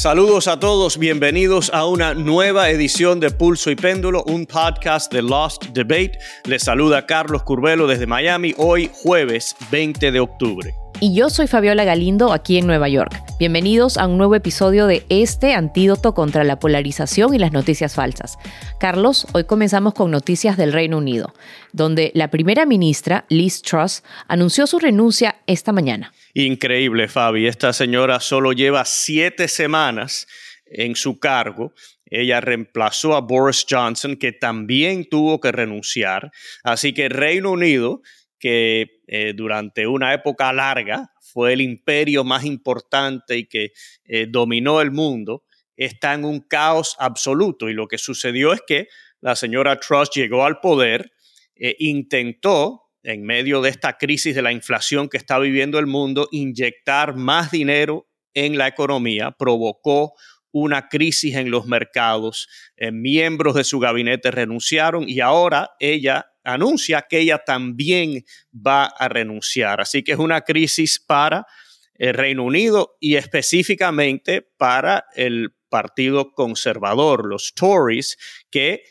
[0.00, 5.20] Saludos a todos, bienvenidos a una nueva edición de Pulso y Péndulo, un podcast de
[5.20, 6.18] Lost Debate.
[6.46, 10.79] Les saluda Carlos Curvelo desde Miami, hoy jueves 20 de octubre.
[11.02, 13.14] Y yo soy Fabiola Galindo aquí en Nueva York.
[13.38, 18.36] Bienvenidos a un nuevo episodio de este antídoto contra la polarización y las noticias falsas.
[18.78, 21.32] Carlos, hoy comenzamos con noticias del Reino Unido,
[21.72, 26.12] donde la primera ministra, Liz Truss, anunció su renuncia esta mañana.
[26.34, 27.46] Increíble, Fabi.
[27.46, 30.26] Esta señora solo lleva siete semanas
[30.66, 31.72] en su cargo.
[32.04, 36.30] Ella reemplazó a Boris Johnson, que también tuvo que renunciar.
[36.62, 38.02] Así que Reino Unido,
[38.38, 43.72] que eh, durante una época larga fue el imperio más importante y que
[44.04, 45.42] eh, dominó el mundo,
[45.76, 47.68] está en un caos absoluto.
[47.68, 48.86] Y lo que sucedió es que
[49.20, 51.10] la señora Truss llegó al poder,
[51.56, 56.28] e intentó en medio de esta crisis de la inflación que está viviendo el mundo,
[56.30, 60.12] inyectar más dinero en la economía provocó
[60.52, 62.48] una crisis en los mercados.
[62.76, 68.24] Eh, miembros de su gabinete renunciaron y ahora ella anuncia que ella también
[68.54, 69.80] va a renunciar.
[69.80, 71.46] Así que es una crisis para
[71.94, 78.16] el Reino Unido y específicamente para el Partido Conservador, los Tories,
[78.50, 78.82] que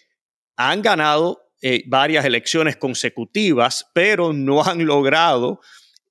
[0.56, 5.59] han ganado eh, varias elecciones consecutivas, pero no han logrado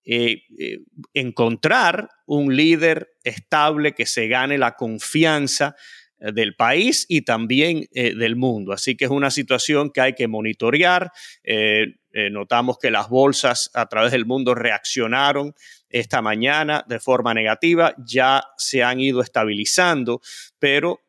[0.05, 0.79] eh, eh,
[1.15, 5.77] encontrar un líder estable que se gane la confianza
[6.19, 8.73] del país y también del mundo.
[8.73, 11.13] Así que es una situación que hay que monitorear.
[12.31, 15.55] notamos que las bolsas a través del mundo reaccionaron
[15.89, 20.21] esta mañana de forma negativa, ya se han ido estabilizando,
[20.59, 21.01] pero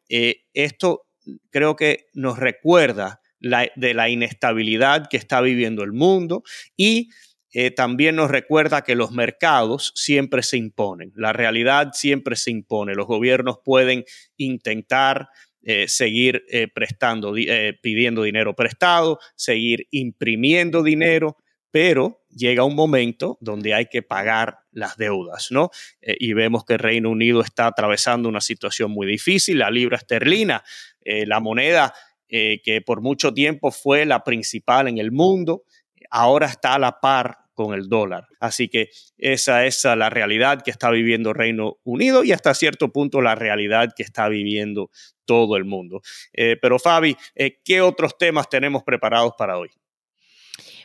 [0.53, 1.07] esto
[1.49, 6.43] creo que nos recuerda de la inestabilidad que está viviendo el mundo
[6.75, 7.09] y
[7.51, 12.93] eh, también nos recuerda que los mercados siempre se imponen, la realidad siempre se impone,
[12.93, 14.05] los gobiernos pueden
[14.37, 15.29] intentar
[15.63, 17.33] eh, seguir eh, prestando,
[17.81, 21.37] pidiendo dinero prestado, seguir imprimiendo dinero,
[21.71, 25.71] pero llega un momento donde hay que pagar las deudas, ¿no?
[26.01, 30.63] y vemos que el Reino Unido está atravesando una situación muy difícil, la libra esterlina,
[31.03, 31.93] la moneda
[32.27, 35.63] que por mucho tiempo fue la principal en el mundo,
[36.09, 38.25] ahora está a la par con el dólar.
[38.39, 43.19] Así que esa es la realidad que está viviendo Reino Unido y hasta cierto punto
[43.21, 44.89] la realidad que está viviendo
[45.25, 45.99] todo el mundo.
[46.31, 49.71] Eh, pero Fabi, eh, ¿qué otros temas tenemos preparados para hoy?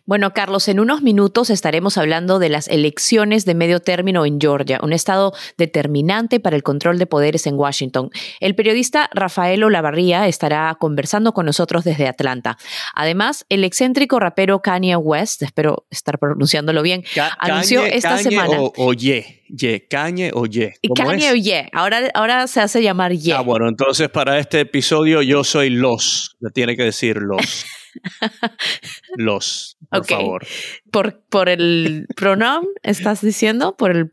[0.07, 4.79] Bueno, Carlos, en unos minutos estaremos hablando de las elecciones de medio término en Georgia,
[4.83, 8.11] un estado determinante para el control de poderes en Washington.
[8.41, 12.59] El periodista Rafael Olavarría estará conversando con nosotros desde Atlanta.
[12.95, 17.03] Además, el excéntrico rapero Kanye West, espero estar pronunciándolo bien,
[17.39, 18.61] anunció esta semana.
[18.61, 20.75] O, o ye, ye, Kanye o ye.
[20.95, 21.71] Kanye o ye.
[21.73, 23.33] Ahora, ahora se hace llamar ye.
[23.33, 26.37] Ah, bueno, entonces para este episodio yo soy los.
[26.41, 27.65] Le tiene que decir los.
[29.17, 30.47] Los, por favor.
[30.91, 33.77] ¿Por, ¿Por el pronombre estás diciendo?
[33.77, 34.09] ¿Por el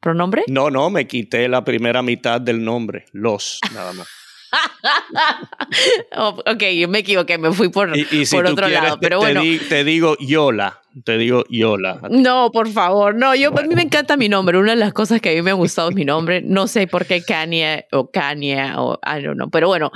[0.00, 0.44] pronombre?
[0.48, 3.06] No, no, me quité la primera mitad del nombre.
[3.12, 4.08] Los, nada más.
[6.16, 7.92] Oh, ok, yo me equivoqué, me fui por,
[8.30, 8.98] por otro lado.
[9.00, 9.42] Pero bueno.
[9.68, 12.00] te digo Yola te digo Yola.
[12.10, 14.58] No, por favor, no, yo a mí me encanta mi nombre.
[14.58, 16.42] Una de las cosas que a mí me ha gustado es mi nombre.
[16.42, 19.90] No sé por qué Kanye o Kanye o I don't know, pero bueno,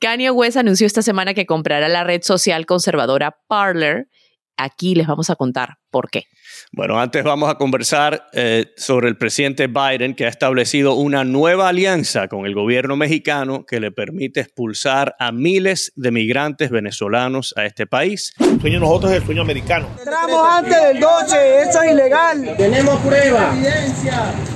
[0.00, 4.08] Kanye West anunció esta semana que comprará la red social conservadora Parler.
[4.56, 6.24] Aquí les vamos a contar por qué.
[6.72, 11.68] Bueno, antes vamos a conversar eh, sobre el presidente Biden, que ha establecido una nueva
[11.68, 17.64] alianza con el gobierno mexicano que le permite expulsar a miles de migrantes venezolanos a
[17.64, 18.34] este país.
[18.38, 19.88] El sueño de nosotros es el sueño americano.
[19.98, 22.54] Entramos antes del 12, eso es ilegal.
[22.58, 23.56] Tenemos pruebas.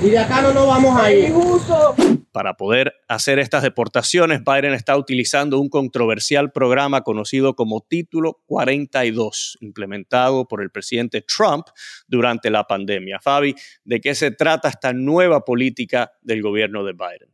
[0.03, 1.33] Y de acá no nos vamos a ir.
[2.33, 9.59] Para poder hacer estas deportaciones, Biden está utilizando un controversial programa conocido como Título 42,
[9.61, 11.67] implementado por el presidente Trump
[12.07, 13.19] durante la pandemia.
[13.21, 13.53] Fabi,
[13.83, 17.32] ¿de qué se trata esta nueva política del gobierno de Biden?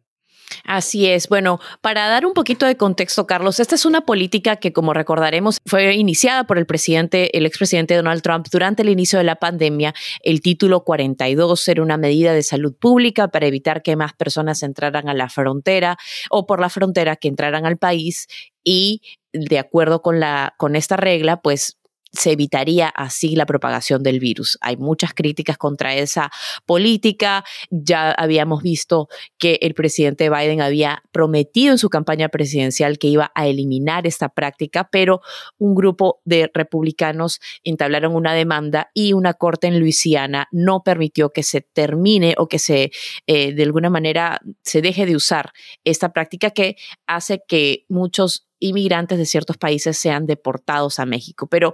[0.63, 1.28] Así es.
[1.28, 5.57] Bueno, para dar un poquito de contexto, Carlos, esta es una política que, como recordaremos,
[5.66, 9.94] fue iniciada por el presidente, el expresidente Donald Trump durante el inicio de la pandemia.
[10.22, 15.10] El título 42 era una medida de salud pública para evitar que más personas entraran
[15.10, 15.98] a la frontera
[16.30, 18.28] o por la frontera que entraran al país
[18.63, 19.01] y
[19.34, 21.79] de acuerdo con la con esta regla, pues
[22.12, 24.58] se evitaría así la propagación del virus.
[24.62, 26.32] Hay muchas críticas contra esa
[26.66, 27.44] política.
[27.70, 29.08] Ya habíamos visto
[29.38, 34.30] que el presidente Biden había prometido en su campaña presidencial que iba a eliminar esta
[34.30, 35.22] práctica, pero
[35.58, 41.44] un grupo de republicanos entablaron una demanda y una corte en Luisiana no permitió que
[41.44, 42.92] se termine o que se
[43.28, 45.52] eh, de alguna manera se deje de usar
[45.84, 46.76] esta práctica que
[47.08, 51.48] hace que muchos inmigrantes de ciertos países sean deportados a México.
[51.48, 51.74] Pero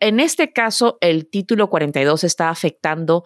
[0.00, 3.24] en este caso, el título 42 está afectando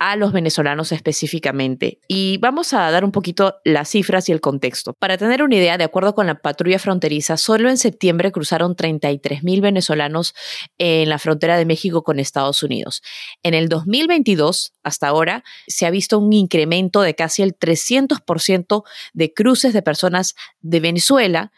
[0.00, 2.00] a los venezolanos específicamente.
[2.08, 4.94] Y vamos a dar un poquito las cifras y el contexto.
[4.94, 9.44] Para tener una idea, de acuerdo con la patrulla fronteriza, solo en septiembre cruzaron 33
[9.44, 10.34] mil venezolanos
[10.78, 13.02] en la frontera de México con Estados Unidos.
[13.42, 19.34] En el 2022, hasta ahora, se ha visto un incremento de casi el 300% de
[19.34, 21.52] cruces de personas de Venezuela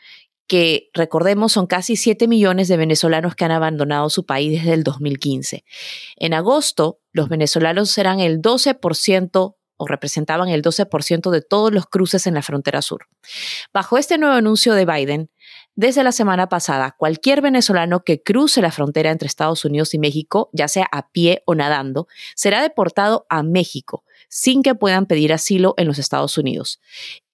[0.52, 4.84] que recordemos son casi 7 millones de venezolanos que han abandonado su país desde el
[4.84, 5.64] 2015.
[6.16, 12.26] En agosto, los venezolanos serán el 12% o representaban el 12% de todos los cruces
[12.26, 13.06] en la frontera sur.
[13.72, 15.30] Bajo este nuevo anuncio de Biden,
[15.74, 20.50] desde la semana pasada, cualquier venezolano que cruce la frontera entre Estados Unidos y México,
[20.52, 25.72] ya sea a pie o nadando, será deportado a México sin que puedan pedir asilo
[25.78, 26.78] en los Estados Unidos.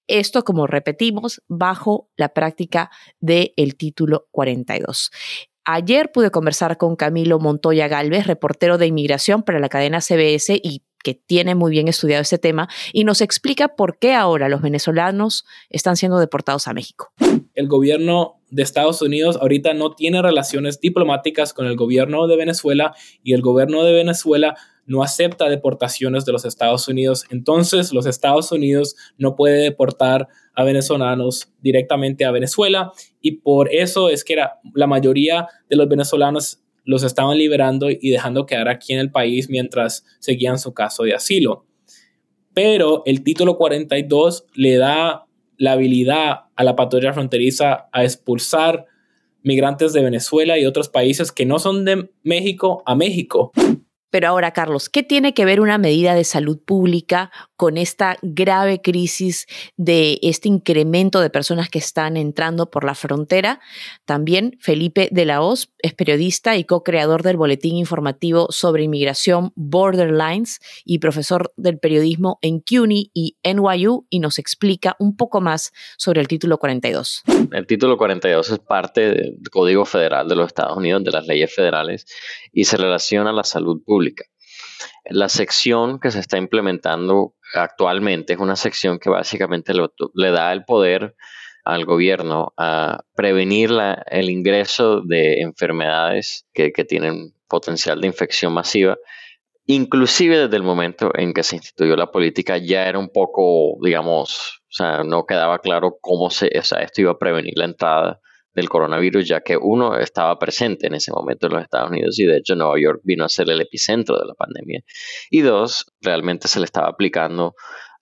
[0.09, 2.89] Esto, como repetimos, bajo la práctica
[3.19, 5.11] del título 42.
[5.65, 10.81] Ayer pude conversar con Camilo Montoya Galvez, reportero de inmigración para la cadena CBS y
[11.03, 15.45] que tiene muy bien estudiado este tema y nos explica por qué ahora los venezolanos
[15.69, 17.11] están siendo deportados a México.
[17.53, 22.95] El gobierno de Estados Unidos ahorita no tiene relaciones diplomáticas con el gobierno de Venezuela
[23.23, 24.55] y el gobierno de Venezuela
[24.89, 27.25] no acepta deportaciones de los Estados Unidos.
[27.29, 32.91] Entonces, los Estados Unidos no puede deportar a venezolanos directamente a Venezuela
[33.21, 38.47] y por eso es que la mayoría de los venezolanos los estaban liberando y dejando
[38.47, 41.67] quedar aquí en el país mientras seguían su caso de asilo.
[42.55, 45.25] Pero el título 42 le da
[45.57, 48.87] la habilidad a la patrulla fronteriza a expulsar
[49.43, 53.51] migrantes de Venezuela y otros países que no son de México a México.
[54.09, 58.79] Pero ahora, Carlos, ¿qué tiene que ver una medida de salud pública con esta grave
[58.81, 59.45] crisis
[59.75, 63.59] de este incremento de personas que están entrando por la frontera?
[64.05, 70.61] También Felipe de la Hoz es periodista y co-creador del boletín informativo sobre inmigración Borderlines
[70.85, 76.21] y profesor del periodismo en CUNY y NYU y nos explica un poco más sobre
[76.21, 77.23] el título 42.
[77.51, 81.53] El título 42 es parte del Código Federal de los Estados Unidos, de las leyes
[81.53, 82.05] federales,
[82.53, 84.23] y se relaciona a la salud pública
[85.05, 90.65] la sección que se está implementando actualmente es una sección que básicamente le, da el
[90.65, 91.15] poder
[91.65, 93.71] al gobierno a prevenir
[94.07, 98.97] el ingreso de enfermedades que, tienen potencial de infección masiva.
[99.65, 104.61] Inclusive desde el momento en que se instituyó la política ya era un poco, digamos,
[104.69, 108.19] o sea, no quedaba claro cómo se, o sea, esto iba a prevenir la entrada
[108.53, 112.25] del coronavirus, ya que uno estaba presente en ese momento en los Estados Unidos y
[112.25, 114.81] de hecho Nueva York vino a ser el epicentro de la pandemia.
[115.29, 117.55] Y dos, realmente se le estaba aplicando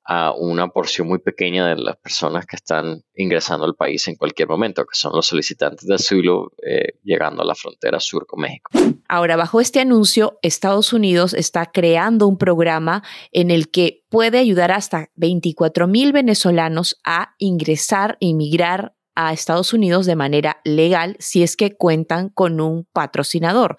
[0.09, 4.47] a una porción muy pequeña de las personas que están ingresando al país en cualquier
[4.47, 8.71] momento, que son los solicitantes de asilo eh, llegando a la frontera sur con México.
[9.09, 13.03] Ahora, bajo este anuncio, Estados Unidos está creando un programa
[13.33, 20.05] en el que puede ayudar hasta 24 mil venezolanos a ingresar inmigrar a Estados Unidos
[20.05, 23.77] de manera legal si es que cuentan con un patrocinador.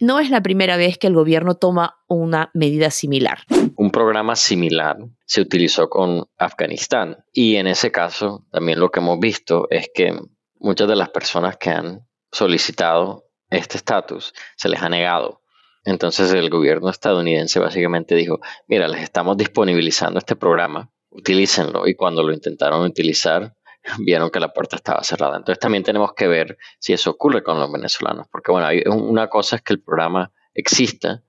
[0.00, 3.38] No es la primera vez que el gobierno toma una medida similar.
[3.76, 9.20] Un programa similar se utilizó con Afganistán y en ese caso también lo que hemos
[9.20, 10.18] visto es que
[10.58, 12.00] muchas de las personas que han
[12.32, 15.40] solicitado este estatus se les ha negado.
[15.84, 22.24] Entonces el gobierno estadounidense básicamente dijo, mira, les estamos disponibilizando este programa, utilícenlo y cuando
[22.24, 23.54] lo intentaron utilizar
[23.98, 25.36] vieron que la puerta estaba cerrada.
[25.36, 29.56] Entonces también tenemos que ver si eso ocurre con los venezolanos, porque bueno, una cosa
[29.56, 31.22] es que el programa exista,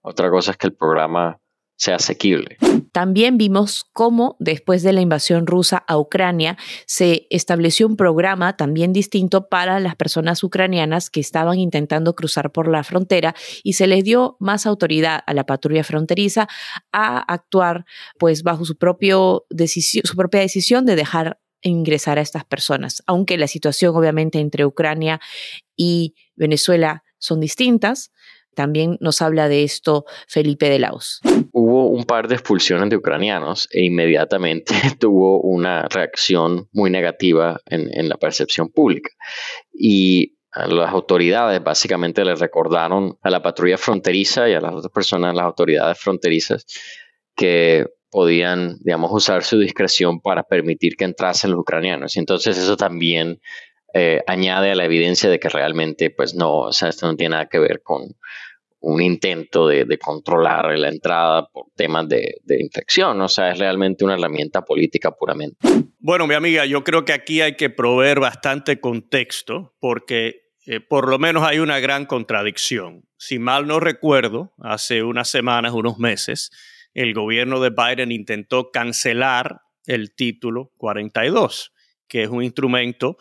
[0.00, 1.40] otra cosa es que el programa
[1.78, 2.58] sea asequible.
[2.90, 8.92] También vimos cómo después de la invasión rusa a Ucrania se estableció un programa también
[8.92, 14.02] distinto para las personas ucranianas que estaban intentando cruzar por la frontera y se les
[14.02, 16.48] dio más autoridad a la patrulla fronteriza
[16.92, 17.84] a actuar
[18.18, 23.48] pues bajo su, propio su propia decisión de dejar ingresar a estas personas, aunque la
[23.48, 25.20] situación obviamente entre Ucrania
[25.76, 28.12] y Venezuela son distintas.
[28.54, 31.20] También nos habla de esto Felipe de Laos.
[31.52, 38.08] Hubo un par de expulsiones de ucranianos e inmediatamente tuvo una reacción muy negativa en,
[38.08, 39.10] la percepción pública.
[39.72, 45.36] Y las autoridades básicamente le recordaron a la patrulla fronteriza y a las otras personas,
[45.36, 46.66] las autoridades fronterizas,
[47.36, 52.16] que podían, digamos, usar su discreción para permitir que entrasen los ucranianos.
[52.16, 53.40] Y entonces eso también
[53.94, 57.32] eh, añade a la evidencia de que realmente, pues no, o sea, esto no tiene
[57.32, 58.16] nada que ver con
[58.80, 64.14] un intento de, controlar la entrada por temas de, infección, o sea, es realmente una
[64.14, 65.56] herramienta política puramente.
[65.98, 71.08] Bueno, mi amiga, yo creo que aquí hay que proveer bastante contexto porque eh, por
[71.08, 73.04] lo menos hay una gran contradicción.
[73.16, 76.50] Si mal no recuerdo, hace unas semanas, unos meses,
[76.94, 81.72] el gobierno de Biden intentó cancelar el título 42,
[82.06, 83.16] que es un instrumento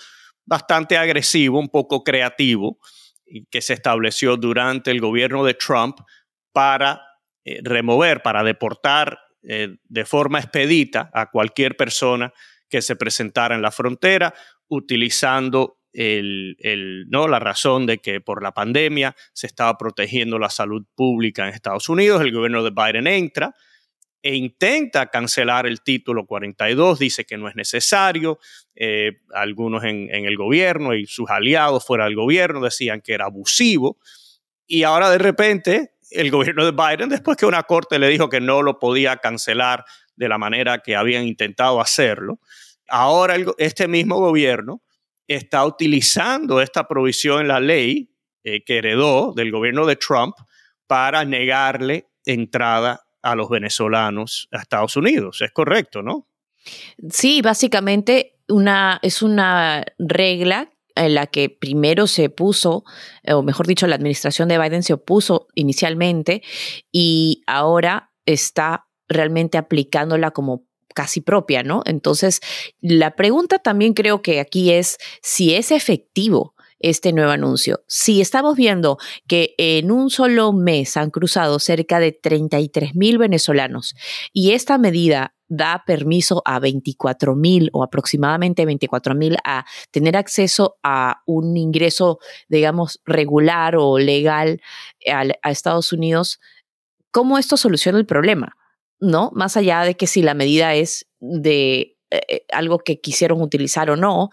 [0.45, 2.79] bastante agresivo, un poco creativo,
[3.49, 5.99] que se estableció durante el gobierno de Trump
[6.51, 7.01] para
[7.43, 12.33] eh, remover, para deportar eh, de forma expedita a cualquier persona
[12.69, 14.33] que se presentara en la frontera
[14.67, 17.27] utilizando el, ¿no?
[17.27, 21.89] la razón de que por la pandemia se estaba protegiendo la salud pública en Estados
[21.89, 22.21] Unidos.
[22.21, 23.53] El gobierno de Biden entra,
[24.21, 28.39] e intenta cancelar el título 42, dice que no es necesario.
[28.75, 33.97] Eh, algunos en, el gobierno y sus aliados fuera del gobierno decían que era abusivo.
[34.65, 38.41] Y ahora de repente el gobierno de Biden, después que una corte le dijo que
[38.41, 42.39] no lo podía cancelar de la manera que habían intentado hacerlo,
[42.87, 44.81] ahora este mismo gobierno
[45.27, 48.11] está utilizando esta provisión en la ley
[48.43, 50.35] eh, que heredó del gobierno de Trump
[50.87, 55.41] para negarle entrada a los venezolanos a Estados Unidos.
[55.41, 56.27] Es correcto, ¿no?
[57.09, 62.83] Sí, básicamente una, es una regla en la que primero se puso,
[63.27, 66.41] o mejor dicho, la administración de Biden se opuso inicialmente
[66.91, 70.65] y ahora está realmente aplicándola como
[70.97, 71.83] casi propia, ¿no?
[71.85, 72.39] Entonces,
[72.81, 77.83] la pregunta también creo que aquí es si es efectivo este nuevo anuncio.
[77.87, 83.93] Si estamos viendo que en un solo mes han cruzado cerca de 33 mil venezolanos
[84.33, 90.77] y esta medida da permiso a 24 mil o aproximadamente 24 mil a tener acceso
[90.81, 92.17] a un ingreso,
[92.49, 94.61] digamos, regular o legal
[95.07, 96.39] a, a Estados Unidos,
[97.11, 98.57] ¿cómo esto soluciona el problema?
[98.99, 99.31] ¿No?
[99.33, 103.89] Más allá de que si la medida es de eh, eh, algo que quisieron utilizar
[103.89, 104.29] o no,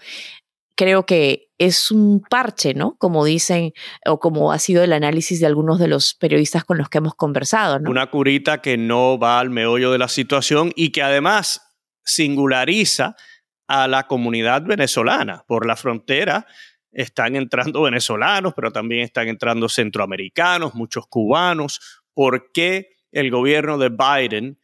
[0.77, 2.97] creo que es un parche, ¿no?
[2.99, 3.73] Como dicen
[4.07, 7.15] o como ha sido el análisis de algunos de los periodistas con los que hemos
[7.15, 7.79] conversado.
[7.89, 11.63] Una curita que no va al meollo de la situación y que además
[12.05, 13.17] singulariza
[13.67, 15.45] a la comunidad venezolana.
[15.47, 16.47] Por la frontera
[16.93, 22.03] están entrando venezolanos, pero también están entrando centroamericanos, muchos cubanos.
[22.13, 24.59] ¿Por qué el gobierno de Biden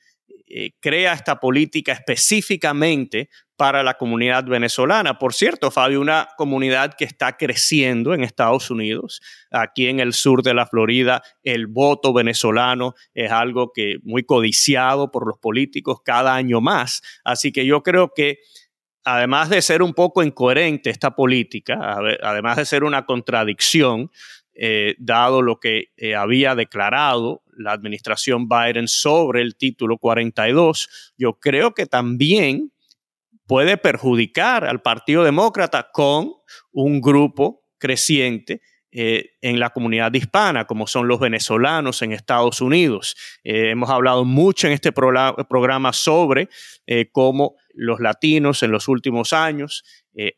[0.46, 5.18] eh, crea esta política específicamente para la comunidad venezolana.
[5.18, 9.20] Por cierto, Fabio, una comunidad que está creciendo en Estados Unidos.
[9.52, 15.12] Aquí en el sur de la Florida, el voto venezolano es algo que muy codiciado
[15.12, 17.02] por los políticos cada año más.
[17.22, 18.38] Así que yo creo que
[19.04, 24.10] además de ser un poco incoherente esta política, además de ser una contradicción,
[24.54, 31.38] eh, dado lo que eh, había declarado la administración Biden sobre el título 42, yo
[31.38, 32.72] creo que también
[33.46, 36.32] puede perjudicar al Partido Demócrata con
[36.72, 43.14] un grupo creciente eh, en la comunidad hispana, como son los venezolanos en Estados Unidos.
[43.44, 46.48] hemos hablado mucho en este programa sobre
[47.12, 49.84] cómo los latinos en los últimos años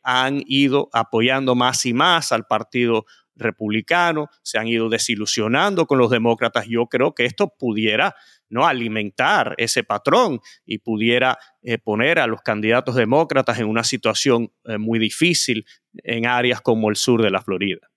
[0.03, 6.09] han ido apoyando más y más al Partido republicano, se han ido desilusionando con los
[6.09, 6.65] demócratas.
[6.67, 8.15] Yo creo que esto pudiera
[8.49, 8.67] ¿no?
[8.67, 14.77] alimentar ese patrón y pudiera eh, poner a los candidatos demócratas en una situación eh,
[14.77, 15.65] muy difícil
[16.03, 17.89] en áreas como el sur de la Florida.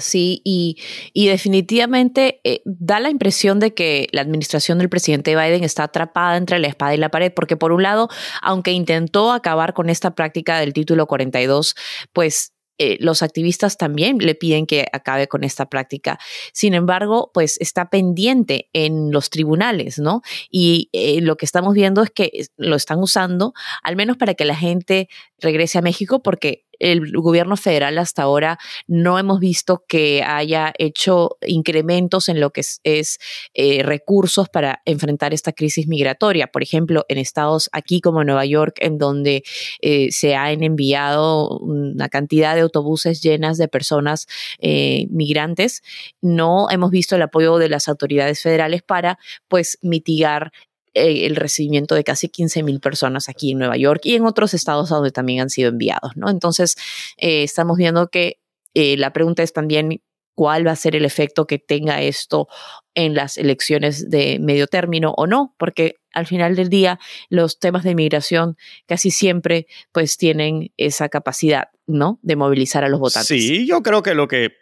[0.00, 0.76] Sí, y,
[1.14, 6.58] definitivamente eh, da la impresión de que la administración del presidente Biden está atrapada entre
[6.58, 8.08] la espada y la pared, porque por un lado,
[8.42, 11.76] aunque intentó acabar con esta práctica del título 42,
[12.12, 16.18] pues eh, los activistas también le piden que acabe con esta práctica.
[16.52, 20.22] Sin embargo, pues está pendiente en los tribunales, ¿no?
[20.50, 24.44] Y eh, lo que estamos viendo es que lo están usando, al menos para que
[24.44, 30.22] la gente regrese a México, porque el gobierno federal hasta ahora no hemos visto que
[30.22, 33.18] haya hecho incrementos en lo que es,
[33.54, 36.46] eh, recursos para enfrentar esta crisis migratoria.
[36.48, 39.42] Por ejemplo, en estados aquí como Nueva York, en donde
[39.80, 44.26] eh, se han enviado una cantidad de autobuses llenas de personas
[44.58, 45.82] eh, migrantes,
[46.20, 49.18] no hemos visto el apoyo de las autoridades federales para
[49.48, 50.52] pues mitigar
[50.96, 54.54] eh, el recibimiento de casi 15 mil personas aquí en Nueva York y en otros
[54.54, 56.30] estados donde también han sido enviados, ¿no?
[56.30, 56.74] Entonces,
[57.18, 58.40] eh, estamos viendo que
[58.72, 60.00] eh, la pregunta es también
[60.34, 62.48] cuál va a ser el efecto que tenga esto
[62.94, 66.98] en las elecciones de medio término o no, porque al final del día
[67.28, 72.18] los temas de migración casi siempre pues tienen esa capacidad, ¿no?
[72.22, 73.28] De movilizar a los votantes.
[73.28, 74.52] Sí, yo creo que lo que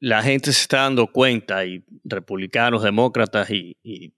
[0.00, 3.76] la gente se está dando cuenta, y republicanos, demócratas y,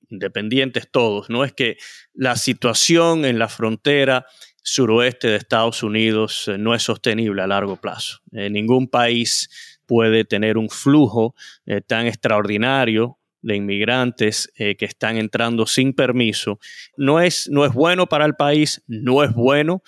[0.08, 1.44] independientes todos, ¿no?
[1.44, 1.76] Es que
[2.14, 4.26] la situación en la frontera
[4.62, 8.18] suroeste de Estados Unidos eh, no es sostenible a largo plazo.
[8.32, 15.16] En ningún país puede tener un flujo eh, tan extraordinario de inmigrantes eh, que están
[15.16, 16.58] entrando sin permiso.
[16.96, 19.82] No es, no es bueno para el país, no es bueno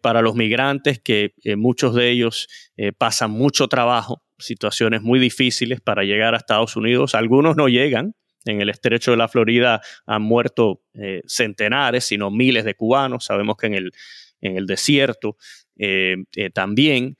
[0.00, 2.48] para los migrantes, que muchos de ellos
[2.96, 7.14] pasan mucho trabajo situaciones muy difíciles para llegar a Estados Unidos.
[7.14, 8.14] Algunos no llegan.
[8.44, 13.24] En el estrecho de la Florida han muerto eh, centenares, sino miles de cubanos.
[13.24, 13.92] Sabemos que en el,
[14.40, 15.36] en el desierto
[15.76, 17.16] eh, eh, también.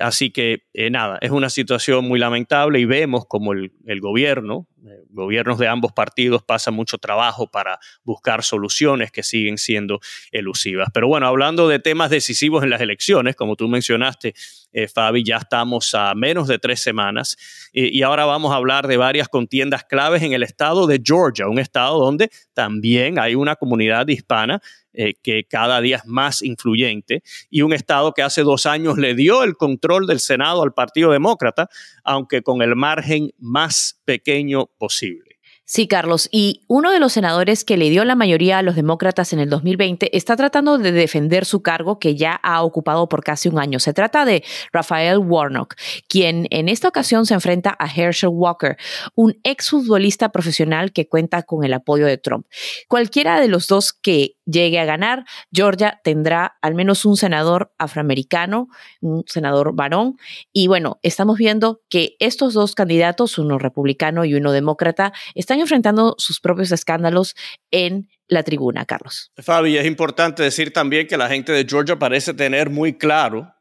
[0.00, 4.66] así que nada, es una situación muy lamentable y vemos como el, el gobierno,
[5.10, 10.00] gobiernos de ambos partidos pasan mucho trabajo para buscar soluciones que siguen siendo
[10.32, 10.88] elusivas.
[10.92, 14.34] Pero bueno, hablando de temas decisivos en las elecciones, como tú mencionaste,
[14.72, 17.36] eh, Fabi, ya estamos a menos de tres semanas
[17.72, 21.58] y ahora vamos a hablar de varias contiendas claves en el estado de Georgia, un
[21.58, 24.60] estado donde también hay una comunidad hispana
[24.92, 29.14] eh, que cada día es más influyente y un estado que hace dos años le
[29.14, 31.68] dio el control del Senado al Partido Demócrata,
[32.02, 35.29] aunque con el margen más pequeño posible.
[35.72, 36.28] Sí, Carlos.
[36.32, 39.48] Y uno de los senadores que le dio la mayoría a los demócratas en el
[39.48, 43.78] 2020 está tratando de defender su cargo que ya ha ocupado por casi un año.
[43.78, 45.76] Se trata de Rafael Warnock,
[46.08, 48.78] quien en esta ocasión se enfrenta a Herschel Walker,
[49.14, 52.46] un exfutbolista profesional que cuenta con el apoyo de Trump.
[52.88, 58.68] Cualquiera de los dos que llegue a ganar, Georgia tendrá al menos un senador afroamericano,
[59.00, 60.16] un senador varón.
[60.52, 66.14] Y bueno, estamos viendo que estos dos candidatos, uno republicano y uno demócrata, están enfrentando
[66.18, 67.34] sus propios escándalos
[67.70, 69.32] en la tribuna, Carlos.
[69.36, 73.52] Fabi, es importante decir también que la gente de Georgia parece tener muy claro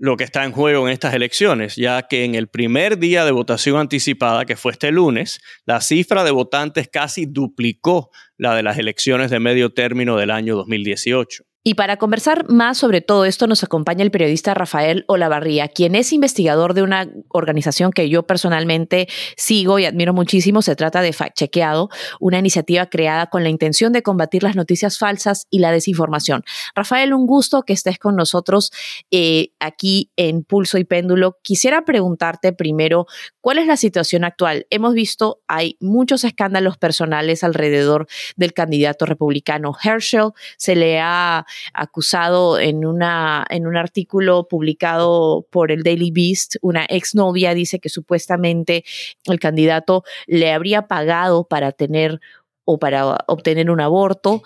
[0.00, 3.32] lo que está en juego en estas elecciones, ya que en el primer día de
[3.32, 8.78] votación anticipada, que fue este lunes, la cifra de votantes casi duplicó la de las
[8.78, 11.44] elecciones de medio término del año 2018.
[11.62, 16.10] Y para conversar más sobre todo esto nos acompaña el periodista Rafael Olavarría, quien es
[16.10, 20.62] investigador de una organización que yo personalmente sigo y admiro muchísimo.
[20.62, 24.96] Se trata de Fact Chequeado, una iniciativa creada con la intención de combatir las noticias
[24.96, 26.44] falsas y la desinformación.
[26.74, 28.70] Rafael, un gusto que estés con nosotros
[29.10, 31.36] eh, aquí en Pulso y Péndulo.
[31.42, 33.04] Quisiera preguntarte primero,
[33.42, 34.66] ¿cuál es la situación actual?
[34.70, 40.30] Hemos visto, hay muchos escándalos personales alrededor del candidato republicano Herschel.
[40.56, 46.56] Se le ha acusado en, una, en un artículo publicado por el Daily Beast.
[46.62, 48.84] Una exnovia dice que supuestamente
[49.26, 52.20] el candidato le habría pagado para tener
[52.64, 54.42] o para obtener un aborto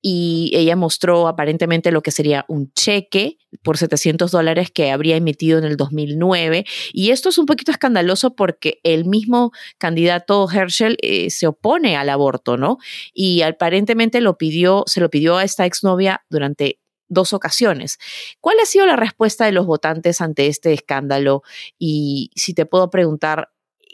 [0.00, 5.58] y ella mostró aparentemente lo que sería un cheque por 700 dólares que habría emitido
[5.58, 6.64] en el 2009.
[6.92, 12.10] Y esto es un poquito escandaloso porque el mismo candidato Herschel eh, se opone al
[12.10, 12.78] aborto, ¿no?
[13.12, 17.98] Y aparentemente lo pidió, se lo pidió a esta exnovia durante dos ocasiones.
[18.40, 21.42] ¿Cuál ha sido la respuesta de los votantes ante este escándalo?
[21.78, 23.50] Y si te puedo preguntar,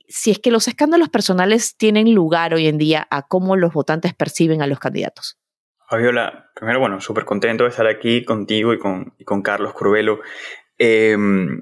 [0.09, 4.15] si es que los escándalos personales tienen lugar hoy en día a cómo los votantes
[4.15, 5.39] perciben a los candidatos.
[5.89, 10.21] Fabiola, primero, bueno, súper contento de estar aquí contigo y con, con Carlos Curvelo.
[10.79, 11.61] Em,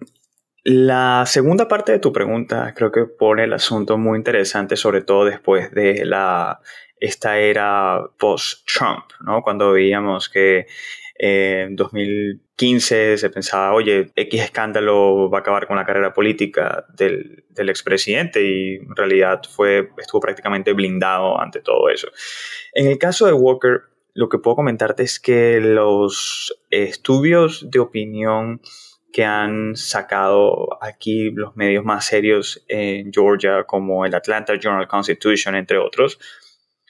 [0.64, 5.24] la segunda parte de tu pregunta creo que pone el asunto muy interesante, sobre todo
[5.24, 6.60] después de la,
[7.00, 9.42] esta era post-Trump, ¿no?
[9.42, 10.66] Cuando veíamos que
[11.16, 17.44] en 2015 se pensaba, oye, X escándalo va a acabar con la carrera política del,
[17.48, 22.08] del expresidente y en realidad fue, estuvo prácticamente blindado ante todo eso.
[22.72, 23.82] En el caso de Walker,
[24.14, 28.60] lo que puedo comentarte es que los estudios de opinión
[29.12, 35.54] que han sacado aquí los medios más serios en Georgia, como el Atlanta Journal Constitution,
[35.54, 36.18] entre otros,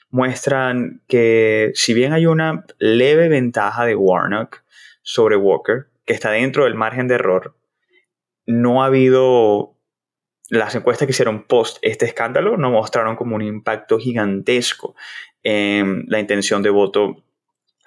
[0.09, 4.63] muestran que si bien hay una leve ventaja de Warnock
[5.01, 7.57] sobre Walker, que está dentro del margen de error,
[8.45, 9.73] no ha habido
[10.49, 14.93] las encuestas que hicieron post este escándalo no mostraron como un impacto gigantesco
[15.43, 17.23] en la intención de voto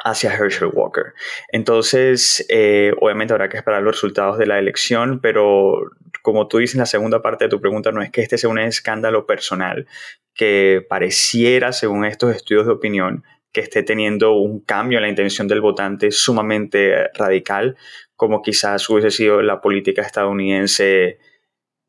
[0.04, 1.14] hacia Herschel Walker.
[1.50, 5.90] Entonces, eh, obviamente habrá que esperar los resultados de la elección, pero
[6.22, 8.50] como tú dices en la segunda parte de tu pregunta, no es que este sea
[8.50, 9.86] un escándalo personal
[10.34, 15.48] que pareciera, según estos estudios de opinión, que esté teniendo un cambio en la intención
[15.48, 17.76] del votante sumamente radical,
[18.14, 21.18] como quizás hubiese sido la política estadounidense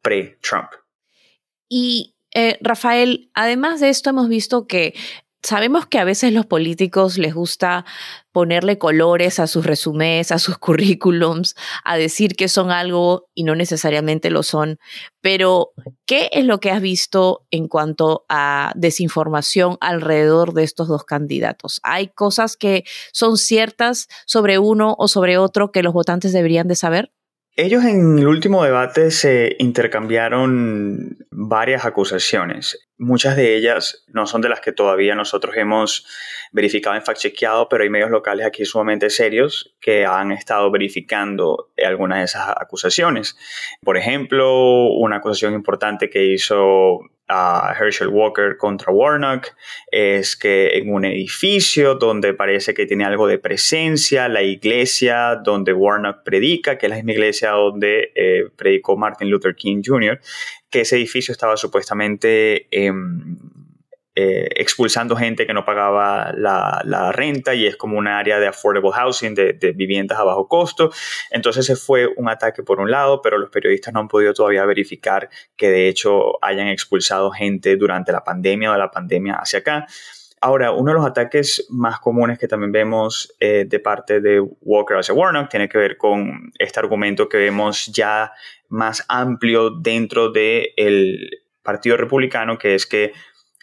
[0.01, 0.69] pre-Trump.
[1.67, 4.93] Y eh, Rafael, además de esto hemos visto que
[5.43, 7.85] sabemos que a veces los políticos les gusta
[8.31, 13.55] ponerle colores a sus resumés, a sus currículums, a decir que son algo y no
[13.55, 14.79] necesariamente lo son.
[15.21, 15.71] Pero,
[16.05, 21.79] ¿qué es lo que has visto en cuanto a desinformación alrededor de estos dos candidatos?
[21.83, 26.75] ¿Hay cosas que son ciertas sobre uno o sobre otro que los votantes deberían de
[26.75, 27.11] saber?
[27.59, 32.87] Ellos en el último debate se intercambiaron varias acusaciones.
[32.99, 36.05] Muchas de ellas no son de las que todavía nosotros hemos
[36.51, 42.19] verificado en fact-chequeado, pero hay medios locales aquí sumamente serios que han estado verificando algunas
[42.19, 43.35] de esas acusaciones.
[43.81, 49.49] Por ejemplo, una acusación importante que hizo a Herschel Walker contra Warnock
[49.91, 55.73] es que en un edificio donde parece que tiene algo de presencia, la iglesia donde
[55.73, 60.19] Warnock predica, que es la misma iglesia donde eh, predicó Martin Luther King Jr.,
[60.69, 63.37] que ese edificio estaba supuestamente em,
[64.19, 68.89] eh, expulsando gente que no pagaba la, renta y es como un área de affordable
[68.91, 70.89] housing, de, viviendas a bajo costo.
[71.29, 74.65] Entonces ese fue un ataque por un lado, pero los periodistas no han podido todavía
[74.65, 79.59] verificar que de hecho hayan expulsado gente durante la pandemia o de la pandemia hacia
[79.59, 79.85] acá.
[80.41, 84.97] Ahora, uno de los ataques más comunes que también vemos eh, de parte de Walker
[84.97, 88.31] hacia Warnock tiene que ver con este argumento que vemos ya
[88.67, 91.29] más amplio dentro del
[91.61, 93.13] Partido Republicano, que es que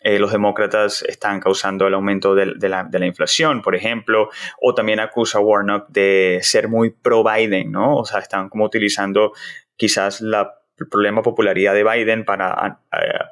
[0.04, 4.28] eh, los demócratas están causando el aumento de, la, inflación, por ejemplo,
[4.60, 7.96] o también acusa a Warnock de ser muy pro-Biden, ¿no?
[7.96, 9.32] O sea, están como utilizando
[9.76, 12.80] quizás la el problema popularidad de Biden para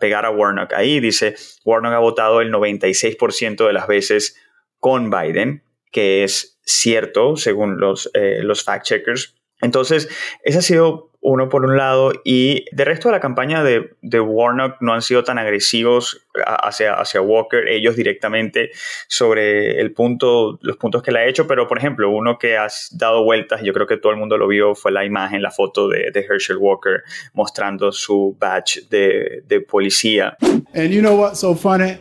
[0.01, 1.01] pegar a Warnock ahí.
[1.01, 4.41] Dice, Warnock ha votado el 96% de las veces
[4.79, 9.35] con Biden, que es cierto según los, eh, los fact-checkers.
[9.63, 10.09] Entonces,
[10.43, 14.19] ese ha sido uno por un lado, y de resto de la campaña de, de
[14.19, 18.73] Warnock no han sido tan agresivos hacia, hacia Walker, ellos directamente
[19.07, 22.89] sobre el punto, los puntos que le ha hecho, pero por ejemplo, uno que has
[22.91, 25.89] dado vueltas, yo creo que todo el mundo lo vio, fue la imagen, la foto
[25.89, 30.37] de, de Herschel Walker mostrando su badge de, de policía.
[30.75, 31.99] And you know what's so funny?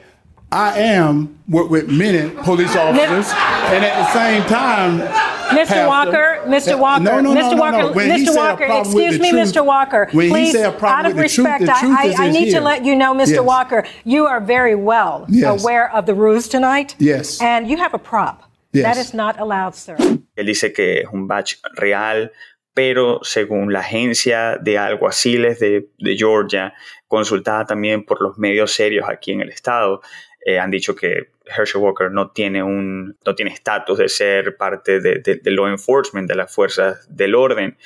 [0.51, 3.31] I am with many police officers,
[3.69, 5.87] and at the same time, Mr.
[5.87, 6.79] Walker, Mr.
[6.79, 7.51] Walker, no, no, Mr.
[7.51, 7.93] no, Walker, no.
[7.93, 8.35] Mr.
[8.35, 9.65] Walker, excuse me, truth, Mr.
[9.65, 10.07] Walker.
[10.09, 12.59] Please, out of respect, truth, I, I, I need here.
[12.59, 13.35] to let you know, Mr.
[13.35, 13.41] Yes.
[13.41, 15.61] Walker, you are very well yes.
[15.61, 16.95] aware of the rules tonight.
[16.99, 17.41] Yes.
[17.41, 18.43] And you have a prop.
[18.73, 18.83] Yes.
[18.83, 19.97] That is not allowed, sir.
[20.37, 22.31] Él dice que es un badge real,
[22.73, 26.73] pero según la agencia de alguaciles de, de Georgia,
[27.07, 30.01] consultada también por los medios serios aquí en el estado,
[30.45, 34.99] Eh, han dicho que Herschel Walker no tiene un no tiene estatus de ser parte
[34.99, 37.77] de, de, law enforcement, de las fuerzas del orden.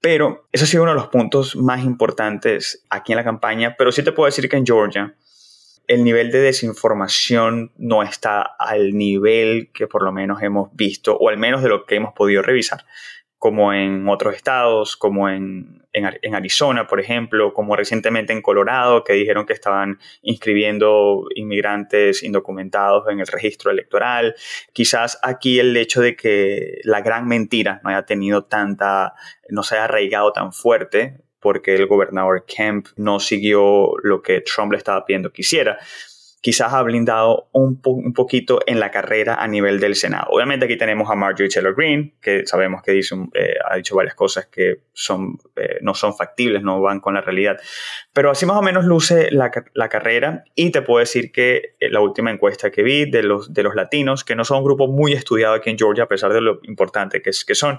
[0.00, 3.76] Pero eso ha sido uno de los puntos más importantes aquí en la campaña.
[3.78, 5.14] Pero sí te puedo decir que en Georgia
[5.86, 11.28] el nivel de desinformación no está al nivel que por lo menos hemos visto, o
[11.28, 12.84] al menos de lo que hemos podido revisar
[13.38, 19.12] como en otros estados, como en, en, Arizona, por ejemplo, como recientemente en Colorado, que
[19.12, 24.34] dijeron que estaban inscribiendo inmigrantes indocumentados en el registro electoral.
[24.72, 29.14] Quizás aquí el hecho de que la gran mentira no haya tenido tanta,
[29.48, 34.72] no se haya arraigado tan fuerte, porque el gobernador Kemp no siguió lo que Trump
[34.72, 35.78] le estaba pidiendo que hiciera
[36.42, 40.26] quizás ha blindado un, un, poquito en la carrera a nivel del Senado.
[40.30, 44.16] Obviamente aquí tenemos a Marjorie Taylor Greene, que sabemos que dice, eh, ha dicho varias
[44.16, 47.60] cosas que son, eh, no son factibles, no van con la realidad.
[48.12, 51.88] Pero así más o menos luce la, la, carrera y te puedo decir que eh,
[51.90, 54.88] la última encuesta que vi de los, de los latinos, que no son un grupo
[54.88, 57.78] muy estudiado aquí en Georgia, a pesar de lo importante que, es, que son,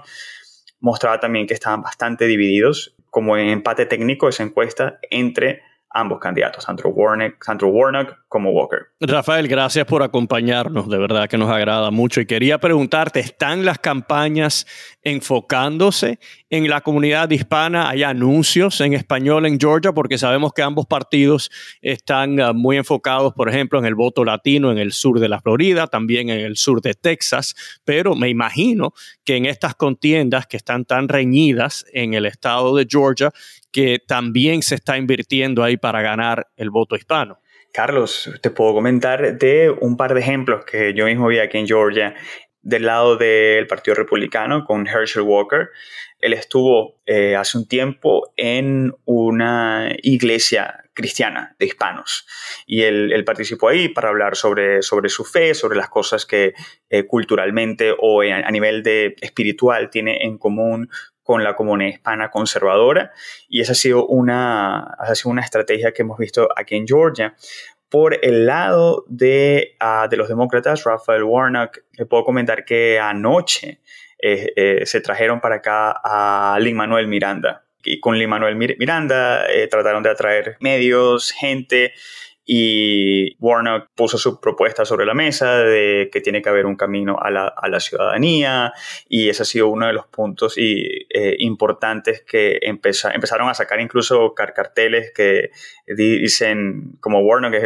[0.80, 5.60] mostraba también que estaban bastante divididos, como en empate técnico esa encuesta entre
[5.94, 8.88] ambos candidatos, tanto Warnock, tanto Warnock como Walker.
[9.00, 12.20] Rafael, gracias por acompañarnos, de verdad que nos agrada mucho.
[12.20, 14.66] Y quería preguntarte, ¿están las campañas
[15.02, 16.18] enfocándose
[16.50, 17.88] en la comunidad hispana?
[17.88, 19.92] ¿Hay anuncios en español en Georgia?
[19.92, 21.48] Porque sabemos que ambos partidos
[21.80, 25.40] están ah, muy enfocados, por ejemplo, en el voto latino en el sur de la
[25.40, 27.54] Florida, también en el sur de Texas,
[27.84, 32.86] pero me imagino que en estas contiendas que están tan reñidas en el estado de
[32.88, 33.30] Georgia,
[33.74, 37.40] que también se está invirtiendo ahí para ganar el voto hispano.
[37.72, 41.66] Carlos, te puedo comentar de un par de ejemplos que yo mismo vi aquí en
[41.66, 42.14] Georgia
[42.62, 45.70] del lado del Partido Republicano con Herschel Walker.
[46.20, 52.28] Él estuvo eh, hace un tiempo en una iglesia cristiana de hispanos
[52.66, 56.54] y él, participó ahí para hablar sobre, sobre su fe, sobre las cosas que
[56.90, 60.88] eh, culturalmente o a nivel de espiritual tiene en común
[61.24, 63.12] con la comunidad hispana conservadora
[63.48, 67.34] y esa ha sido una, ha sido una estrategia que hemos visto aquí en Georgia.
[67.88, 73.80] Por el lado de, ah, de los demócratas, Rafael Warnock, le puedo comentar que anoche
[74.18, 77.64] eh, eh, se trajeron para acá a Lin Manuel Miranda.
[77.82, 81.92] Y con Lin Manuel Miranda eh, trataron de atraer medios, gente,
[82.46, 87.18] y Warnock puso su propuesta sobre la mesa de que tiene que haber un camino
[87.18, 88.72] a la, a la ciudadanía
[89.08, 93.80] y ese ha sido uno de los puntos y, eh, importantes que empezaron a sacar
[93.80, 95.50] incluso carteles que
[95.86, 97.64] dicen, como Warnock es,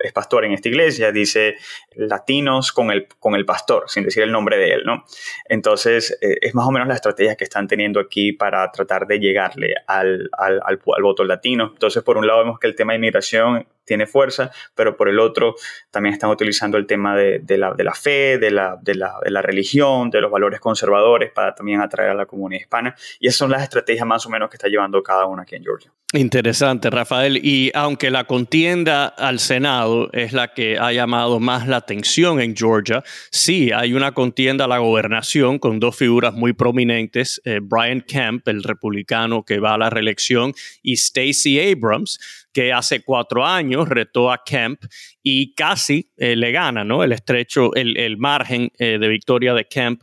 [0.00, 1.56] es, pastor en esta iglesia, dice
[1.94, 5.04] latinos con el, con el pastor, sin decir el nombre de él, ¿no?
[5.48, 9.18] Entonces, eh, es más o menos la estrategia que están teniendo aquí para tratar de
[9.18, 11.70] llegarle al, al, al, al voto latino.
[11.72, 15.18] Entonces, por un lado vemos que el tema de inmigración tiene fuerza, pero por el
[15.18, 15.56] otro
[15.90, 20.10] también están utilizando el tema de, la, de la, fe, de la, de, la, religión,
[20.10, 22.94] de los valores conservadores para también atraer a la comunidad hispana.
[23.18, 25.64] Y esas son las estrategias más o menos que está llevando cada uno aquí en
[25.64, 25.92] Georgia.
[26.12, 27.38] Interesante, Rafael.
[27.40, 32.56] Y aunque la contienda al Senado es la que ha llamado más la atención en
[32.56, 38.00] Georgia, sí hay una contienda a la gobernación con dos figuras muy prominentes, eh, Brian
[38.00, 42.18] Kemp, el republicano que va a la reelección, y Stacey Abrams,
[42.52, 44.82] que hace cuatro años retó a Kemp
[45.22, 47.04] y casi eh, le gana, ¿no?
[47.04, 50.02] El estrecho, el, margen eh, de victoria de Kemp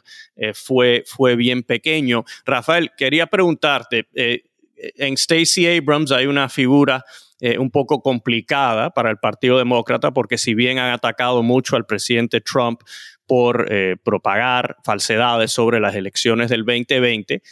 [0.53, 2.23] fue, fue bien pequeño.
[2.45, 4.07] Rafael, quería preguntarte,
[4.95, 7.03] en Stacey Abrams hay una figura
[7.59, 12.41] un poco complicada para el Partido Demócrata porque si bien han atacado mucho al presidente
[12.41, 12.81] Trump
[13.27, 13.69] por
[14.03, 17.43] propagar falsedades sobre las elecciones del 2020,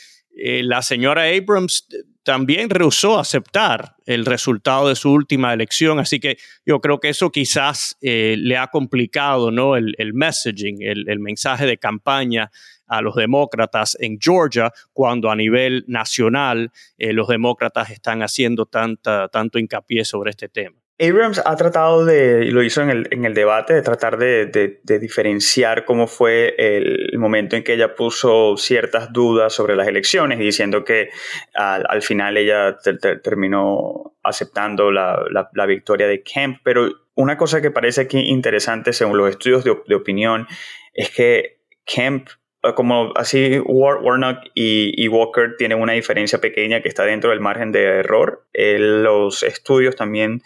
[0.64, 1.88] la señora Abrams
[2.26, 7.32] también rehusó aceptar el resultado de su última elección, así que yo creo que eso
[7.32, 9.76] quizás eh, le ha complicado ¿no?
[9.76, 12.50] el, messaging, el, mensaje de campaña
[12.88, 19.28] a los demócratas en Georgia, cuando a nivel nacional eh, los demócratas están haciendo tanta,
[19.30, 20.78] tanto hincapié sobre este tema.
[20.98, 24.46] Abrams ha tratado de, y lo hizo en el, en el debate, de tratar de,
[24.46, 30.40] de, diferenciar cómo fue el momento en que ella puso ciertas dudas sobre las elecciones,
[30.40, 31.10] diciendo que
[31.54, 32.78] al, al final ella
[33.22, 35.22] terminó aceptando la,
[35.54, 36.60] la, victoria de Kemp.
[36.64, 40.48] Pero una cosa que parece aquí interesante, según los estudios de, opinión,
[40.94, 42.30] es que Kemp
[42.74, 47.84] como así Warnock y, Walker tienen una diferencia pequeña que está dentro del margen de
[47.84, 48.46] error.
[48.54, 50.42] Eh, los estudios también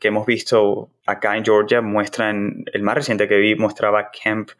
[0.00, 4.50] que hemos visto acá en Georgia muestran, el más reciente que vi mostraba Kemp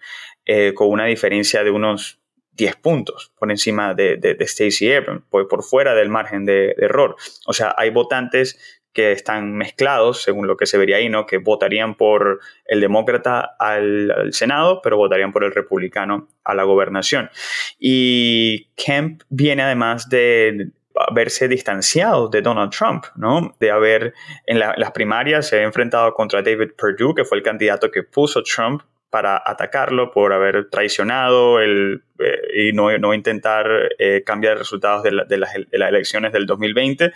[0.44, 2.20] eh, con una diferencia de unos
[2.52, 7.16] 10 puntos por encima de, de, Stacey Abrams, por, por, fuera del margen de, error.
[7.46, 11.26] O sea, hay votantes que están mezclados, según lo que se vería ahí, ¿no?
[11.26, 17.30] que votarían por el demócrata al, Senado, pero votarían por el republicano a la gobernación.
[17.78, 20.70] Y Kemp viene además de
[21.14, 23.56] verse distanciado de Donald Trump, ¿no?
[23.58, 24.12] De haber
[24.46, 28.42] en las primarias se ha enfrentado contra David Perdue, que fue el candidato que puso
[28.42, 33.66] Trump para atacarlo por haber traicionado el, eh, y no, no intentar
[33.98, 37.12] eh, cambiar resultados de, de, las, elecciones del 2020.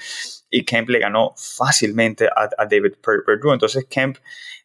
[0.50, 3.54] Y Kemp le ganó fácilmente a, a David Perdue.
[3.54, 4.18] Entonces Kemp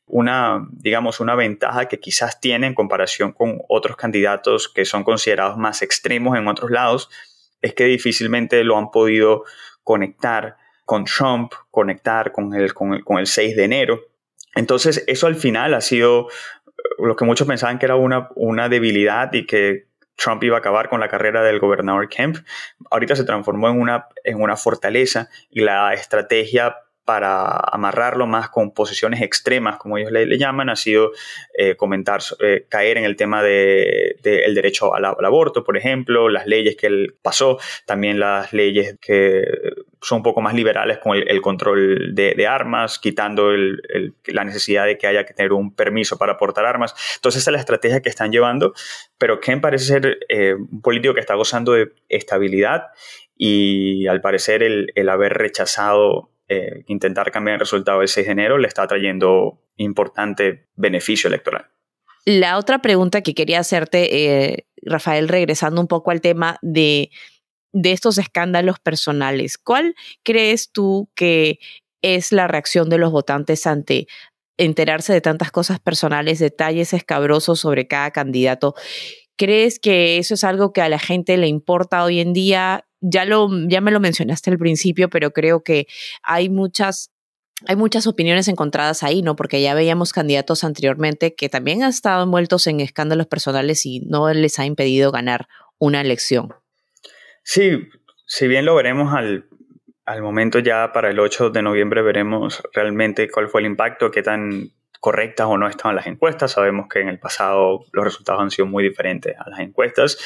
[0.08, 5.58] una, digamos, una ventaja que quizás tiene en comparación con otros candidatos que son considerados
[5.58, 7.10] más extremos en otros lados,
[7.62, 9.46] es que difícilmente lo han podido
[9.84, 14.02] conectar con Trump, conectar con el, con el, con el 6 de enero.
[14.56, 16.28] Entonces, eso al final ha sido
[17.00, 20.90] lo que muchos pensaban que era una, una debilidad y que Trump iba a acabar
[20.90, 22.38] con la carrera del gobernador Kemp.
[22.90, 26.76] Ahorita se transformó en una, en una fortaleza y la estrategia
[27.12, 31.12] para amarrarlo más con posiciones extremas, como ellos le, llaman, ha sido
[31.54, 36.30] eh, comentar, eh, caer en el tema del de, el derecho al, aborto, por ejemplo,
[36.30, 39.44] las leyes que él pasó, también las leyes que
[40.02, 43.52] son un poco más liberales con el, control de, armas, quitando
[44.28, 46.96] la necesidad de que haya que tener un permiso para portar armas.
[47.18, 48.74] Entonces, esa es la estrategia que están llevando,
[49.18, 52.86] pero Ken parece ser eh, un político que está gozando de estabilidad
[53.36, 58.32] y al parecer el, el haber rechazado eh, intentar cambiar el resultado del 6 de
[58.34, 61.70] enero le está trayendo importante beneficio electoral.
[62.26, 67.10] La otra pregunta que quería hacerte, eh, Rafael, regresando un poco al tema de,
[67.72, 71.60] de estos escándalos personales, ¿cuál crees tú que
[72.02, 74.08] es la reacción de los votantes ante
[74.58, 78.76] enterarse de tantas cosas personales, detalles escabrosos sobre cada candidato?
[79.38, 82.86] ¿Crees que eso es algo que a la gente le importa hoy en día?
[83.02, 85.88] Ya, lo, ya me lo mencionaste al principio, pero creo que
[86.24, 87.12] hay muchas
[87.68, 89.36] hay muchas opiniones encontradas ahí, ¿no?
[89.36, 94.34] Porque ya veíamos candidatos anteriormente que también han estado envueltos en escándalos personales y no
[94.34, 96.54] les ha impedido ganar una elección.
[97.44, 97.88] Sí,
[98.26, 99.46] si bien lo veremos al,
[100.06, 104.24] al momento ya para el 8 de noviembre veremos realmente cuál fue el impacto, qué
[104.24, 106.52] tan correctas o no estaban las encuestas.
[106.52, 110.18] Sabemos que en el pasado los resultados han sido muy diferentes a las encuestas.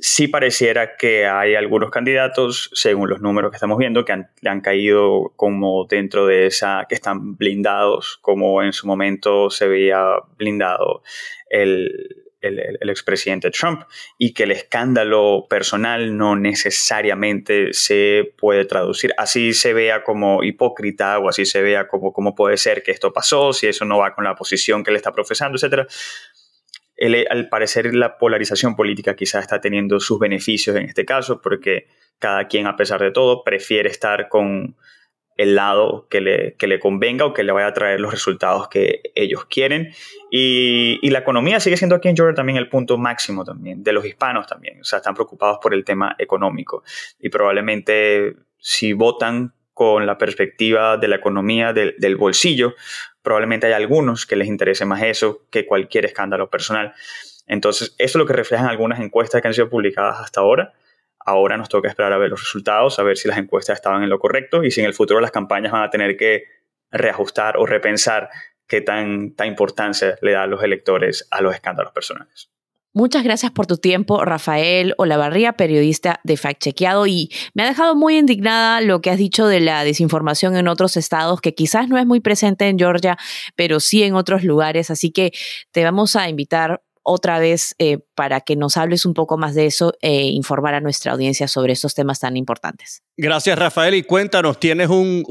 [0.00, 4.60] Sí pareciera que hay algunos candidatos, según los números que estamos viendo, que han, han
[4.60, 10.04] caído como dentro de esa, que están blindados, como en su momento se veía
[10.36, 11.02] blindado
[11.50, 13.82] el, el, expresidente Trump
[14.16, 19.12] y que el escándalo personal no necesariamente se puede traducir.
[19.18, 23.12] Así se vea como hipócrita o así se vea como cómo puede ser que esto
[23.12, 25.58] pasó, si eso no va con la posición que él está profesando,
[26.98, 27.26] etc.
[27.30, 31.86] al parecer la polarización política quizá está teniendo sus beneficios en este caso porque
[32.18, 34.76] cada quien a pesar de todo prefiere estar con
[35.38, 39.00] el lado que le, le convenga o que le vaya a traer los resultados que
[39.14, 39.94] ellos quieren.
[40.30, 44.04] Y, la economía sigue siendo aquí en Georgia también el punto máximo también, de los
[44.04, 44.80] hispanos también.
[44.80, 46.82] O sea, están preocupados por el tema económico.
[47.20, 52.74] Y probablemente si votan con la perspectiva de la economía del bolsillo,
[53.22, 56.94] probablemente hay algunos que les interese más eso que cualquier escándalo personal.
[57.46, 60.74] Entonces, eso es lo que reflejan algunas encuestas que han sido publicadas hasta ahora.
[61.18, 64.08] Ahora nos toca esperar a ver los resultados, a ver si las encuestas estaban en
[64.08, 66.44] lo correcto y si en el futuro las campañas van a tener que
[66.90, 68.30] reajustar o repensar
[68.66, 72.50] qué tanta importancia le dan los electores a los escándalos personales.
[72.98, 77.06] Muchas gracias por tu tiempo, Rafael Olavarría, periodista de Fact Chequeado.
[77.06, 80.96] Y me ha dejado muy indignada lo que has dicho de la desinformación en otros
[80.96, 83.16] estados, que quizás no es muy presente en Georgia,
[83.54, 84.90] pero sí en otros lugares.
[84.90, 85.30] Así que
[85.70, 89.66] te vamos a invitar otra vez eh, para que nos hables un poco más de
[89.66, 93.04] eso e informar a nuestra audiencia sobre estos temas tan importantes.
[93.16, 93.94] Gracias, Rafael.
[93.94, 95.24] Y cuéntanos, tienes un,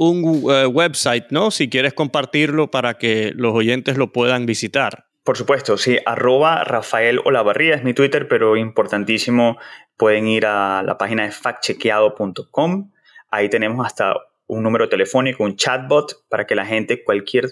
[0.50, 1.52] eh, website, ¿no?
[1.52, 5.07] Si quieres compartirlo para que los oyentes lo puedan visitar.
[5.28, 9.58] Por supuesto, sí, arroba Rafael Olavarría es mi Twitter, pero importantísimo,
[9.98, 12.92] pueden ir a la página de factchequeado.com.
[13.30, 14.16] Ahí tenemos hasta
[14.48, 17.50] un número telefónico, un chatbot, para que la gente, cualquier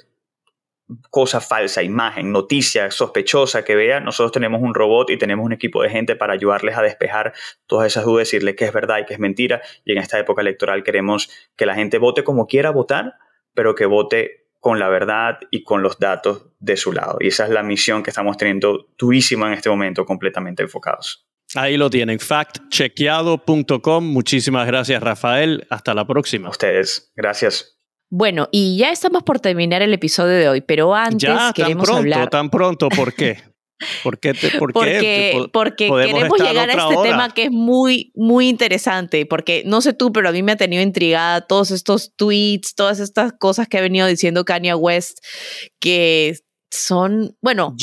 [1.09, 5.83] cosa falsa, imagen, noticia sospechosa que vea, nosotros tenemos un robot y tenemos un equipo
[5.83, 7.33] de gente para ayudarles a despejar
[7.67, 9.61] todas esas dudas, decirles qué es verdad y qué es mentira.
[9.83, 13.15] Y en esta época electoral queremos que la gente vote como quiera votar,
[13.53, 17.17] pero que vote con la verdad y con los datos de su lado.
[17.19, 21.28] Y esa es la misión que estamos teniendo durísima en este momento, completamente enfocados.
[21.54, 24.04] Ahí lo tienen, factchequeado.com.
[24.04, 25.67] Muchísimas gracias, Rafael.
[25.69, 26.49] Hasta la próxima.
[26.49, 27.78] ustedes, gracias.
[28.10, 31.93] Bueno, y ya estamos por terminar el episodio de hoy, pero antes ya, queremos tan
[31.93, 32.30] pronto, hablar...
[32.32, 33.38] tan pronto, ¿por qué?
[34.03, 39.25] ¿Por qué por porque, porque queremos llegar a este tema que es muy, muy interesante,
[39.25, 42.99] porque no sé tú, pero a mí me ha tenido intrigada todos estos tweets, todas
[42.99, 45.19] estas cosas que ha venido diciendo Kanye West,
[45.79, 46.38] que
[46.71, 47.75] son, bueno,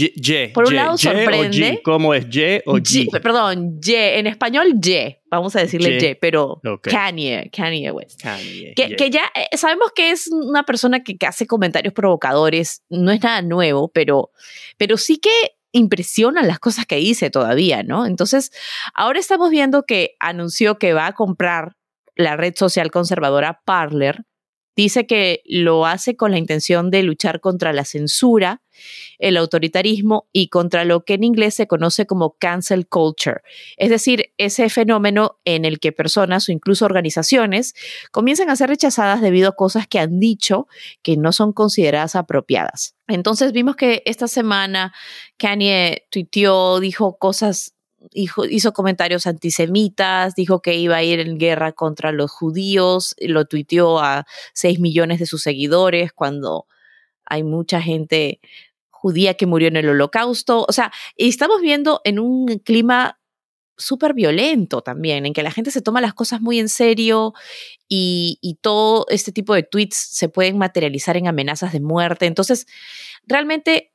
[0.52, 1.81] por un lado sorprende.
[1.85, 2.26] ¿Cómo es?
[2.31, 3.20] ¿Y o G?
[3.20, 8.22] Perdón, Y, en español Y, vamos a decirle Y, pero Kanye, Kanye West.
[8.76, 13.22] que, que, ya eh, sabemos que es una persona que, hace comentarios provocadores, no es
[13.22, 14.31] nada nuevo, pero,
[14.76, 15.31] pero sí que
[15.72, 18.06] impresionan las cosas que dice todavía, ¿no?
[18.06, 18.52] Entonces,
[18.94, 21.76] ahora estamos viendo que anunció que va a comprar
[22.14, 24.24] la red social conservadora Parler
[24.74, 28.62] Dice que lo hace con la intención de luchar contra la censura,
[29.18, 33.40] el autoritarismo y contra lo que en inglés se conoce como cancel culture,
[33.76, 37.74] es decir, ese fenómeno en el que personas o incluso organizaciones
[38.11, 40.66] comienzan a ser rechazadas debido a cosas que han dicho
[41.02, 42.94] que no son consideradas apropiadas.
[43.08, 44.92] Entonces vimos que esta semana
[45.37, 47.74] Kanye tuiteó, dijo cosas
[48.12, 54.00] hizo, comentarios antisemitas, dijo que iba a ir en guerra contra los judíos, lo tuiteó
[54.00, 56.66] a 6 millones de sus seguidores cuando
[57.33, 58.40] hay mucha gente
[58.90, 60.66] judía que murió en el holocausto.
[60.68, 63.18] O sea, estamos viendo en un clima
[63.79, 67.33] súper violento también, en que la gente se toma las cosas muy en serio
[67.88, 72.27] y, y, todo este tipo de tweets se pueden materializar en amenazas de muerte.
[72.27, 72.66] Entonces,
[73.27, 73.95] realmente,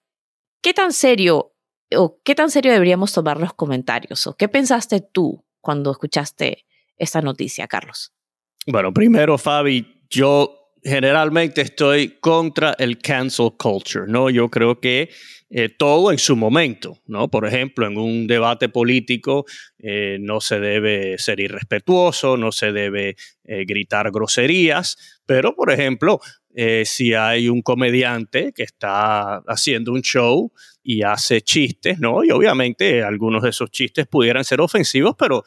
[0.62, 1.54] ¿qué tan serio
[1.95, 4.26] o qué tan serio deberíamos tomar los comentarios?
[4.26, 6.65] ¿O qué pensaste tú cuando escuchaste
[6.97, 8.13] esta noticia, Carlos?
[8.65, 14.29] Bueno, primero, Fabi, yo generalmente estoy contra el cancel culture, ¿no?
[14.29, 15.09] Yo creo que
[15.49, 17.29] eh, todo en su momento, ¿no?
[17.29, 19.45] Por ejemplo, en un debate político
[19.79, 26.19] eh, no se debe ser irrespetuoso, no se debe eh, gritar groserías, pero, por ejemplo,
[26.86, 30.51] si hay un comediante que está haciendo un show
[30.82, 32.23] y hace chistes, ¿no?
[32.23, 35.43] Y obviamente algunos de esos chistes pudieran ser ofensivos, pero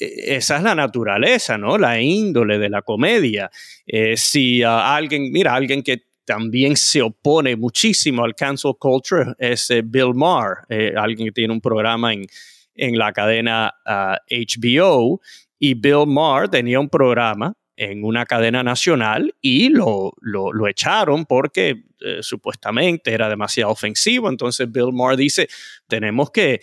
[0.00, 1.76] esa es la naturaleza, ¿no?
[1.78, 3.50] La índole de la comedia.
[3.86, 9.82] Eh, si alguien, mira, alguien que también se opone muchísimo al cancel culture es eh,
[9.84, 10.58] Bill Maher,
[10.96, 12.26] alguien que tiene un programa en,
[12.74, 15.20] en la cadena HBO.
[15.20, 15.26] Ah,
[15.58, 21.84] y Bill Maher tenía un programa en una cadena nacional y lo, lo, echaron porque
[22.00, 24.28] eh, supuestamente era demasiado ofensivo.
[24.28, 25.48] Entonces Bill Maher dice,
[25.86, 26.60] tenemos que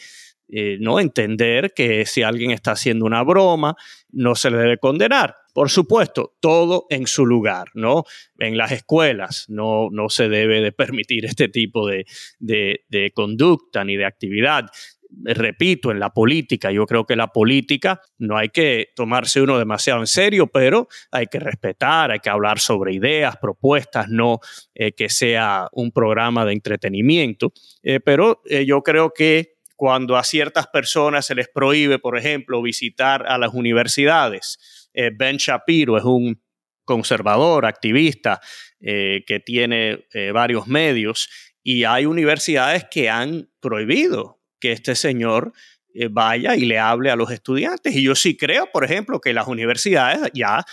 [0.49, 3.75] eh, no entender que si alguien está haciendo una broma,
[4.11, 5.35] no se le debe condenar.
[5.53, 8.03] Por supuesto, todo en su lugar, ¿no?
[8.37, 12.05] En las escuelas no, no se debe de permitir este tipo de,
[12.39, 14.67] de conducta ni de actividad
[15.09, 19.99] repito, en la política, yo creo que la política no hay que tomarse uno demasiado
[19.99, 24.39] en serio, pero hay que respetar, hay que hablar sobre ideas, propuestas, no
[24.75, 27.53] eh, que sea un programa de entretenimiento.
[27.83, 33.25] Eh, pero yo creo que cuando a ciertas personas se les prohíbe, por ejemplo, visitar
[33.25, 36.41] a las universidades, Ben Shapiro es un
[36.83, 38.41] conservador, activista,
[38.79, 41.29] que tiene varios medios,
[41.63, 45.53] y hay universidades que han prohibido que este señor
[45.93, 47.95] eh, vaya y le hable a los estudiantes.
[47.95, 50.63] Y yo sí creo, por ejemplo, que las universidades ya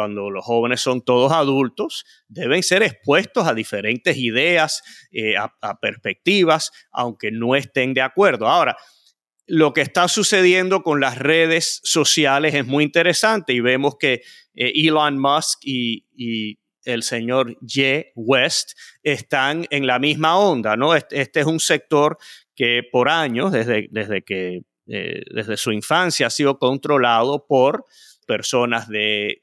[0.00, 4.80] cuando los jóvenes son todos adultos, deben ser expuestos a diferentes ideas,
[5.12, 8.48] eh, a, perspectivas, aunque no estén de acuerdo.
[8.48, 8.78] Ahora,
[9.46, 14.22] lo que está sucediendo con las redes sociales es muy interesante y vemos que
[14.54, 18.70] eh, Elon Musk y, el señor Ye West
[19.02, 20.94] están en la misma onda, ¿no?
[20.94, 22.16] Este, este es un sector
[22.56, 27.84] que por años, desde, desde que eh, desde su infancia ha sido controlado por
[28.30, 29.42] personas de,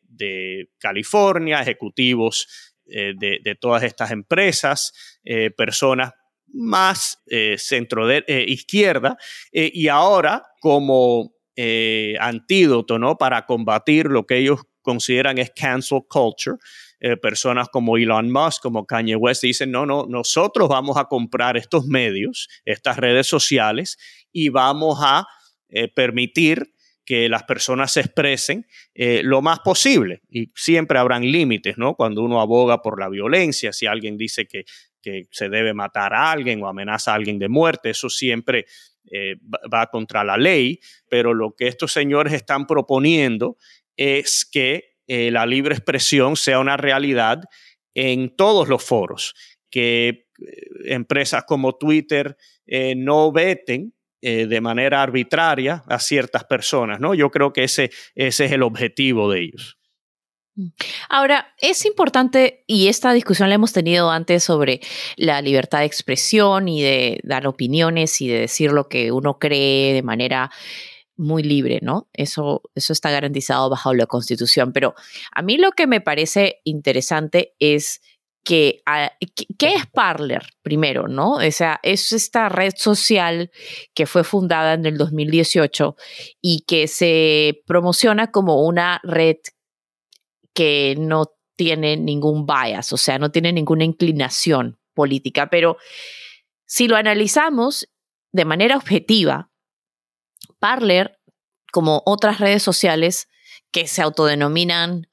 [0.79, 2.47] California, ejecutivos
[2.85, 4.93] eh, de, todas estas empresas,
[5.25, 6.13] eh, personas
[6.47, 7.21] más
[7.57, 9.17] centro de izquierda,
[9.51, 11.33] y ahora como
[12.19, 13.17] antídoto ¿no?
[13.17, 16.57] para combatir lo que ellos consideran es cancel culture,
[17.01, 21.57] eh, personas como Elon Musk, como Kanye West, dicen, no, no, nosotros vamos a comprar
[21.57, 23.97] estos medios, estas redes sociales,
[24.31, 25.27] y vamos a
[25.69, 26.73] eh, permitir
[27.07, 30.21] que las personas se expresen eh, lo más posible.
[30.29, 31.95] Y siempre habrán límites, ¿no?
[31.95, 34.65] Cuando uno aboga por la violencia, si alguien dice que,
[35.31, 38.65] se debe matar a alguien o amenaza a alguien de muerte, eso siempre
[39.73, 43.55] va contra la ley, pero lo que estos señores están proponiendo
[43.95, 47.41] es que eh, la libre expresión sea una realidad
[47.95, 49.33] en todos los foros,
[49.69, 50.25] que eh,
[50.85, 57.13] empresas como Twitter eh, no veten de manera arbitraria a ciertas personas, ¿no?
[57.13, 59.77] Yo creo que ese, ese es el objetivo de ellos.
[60.57, 60.69] Mm.
[61.09, 64.81] Ahora, es importante, y esta discusión la hemos tenido antes sobre
[65.15, 69.93] la libertad de expresión y de dar opiniones y de decir lo que uno cree
[69.93, 70.49] de manera
[71.15, 72.09] muy libre, ¿no?
[72.13, 74.73] Eso, eso está garantizado bajo la Constitución.
[74.73, 74.93] Pero
[75.31, 78.01] a mí lo que me parece interesante es
[78.47, 79.11] que, ah,
[79.59, 81.33] ¿qué es Parler primero, no?
[81.33, 83.51] O sea, es esta red social
[83.93, 85.97] que fue fundada en el 2018
[86.41, 89.35] y que se promociona como una red
[90.53, 91.25] que no
[91.57, 95.75] tiene ningún bias, o sea, no tiene ninguna inclinación política, pero
[96.65, 97.89] si lo analizamos
[98.31, 99.51] de manera objetiva,
[100.59, 101.19] Parler,
[101.73, 103.27] como otras redes sociales
[103.71, 105.09] que se autodenominan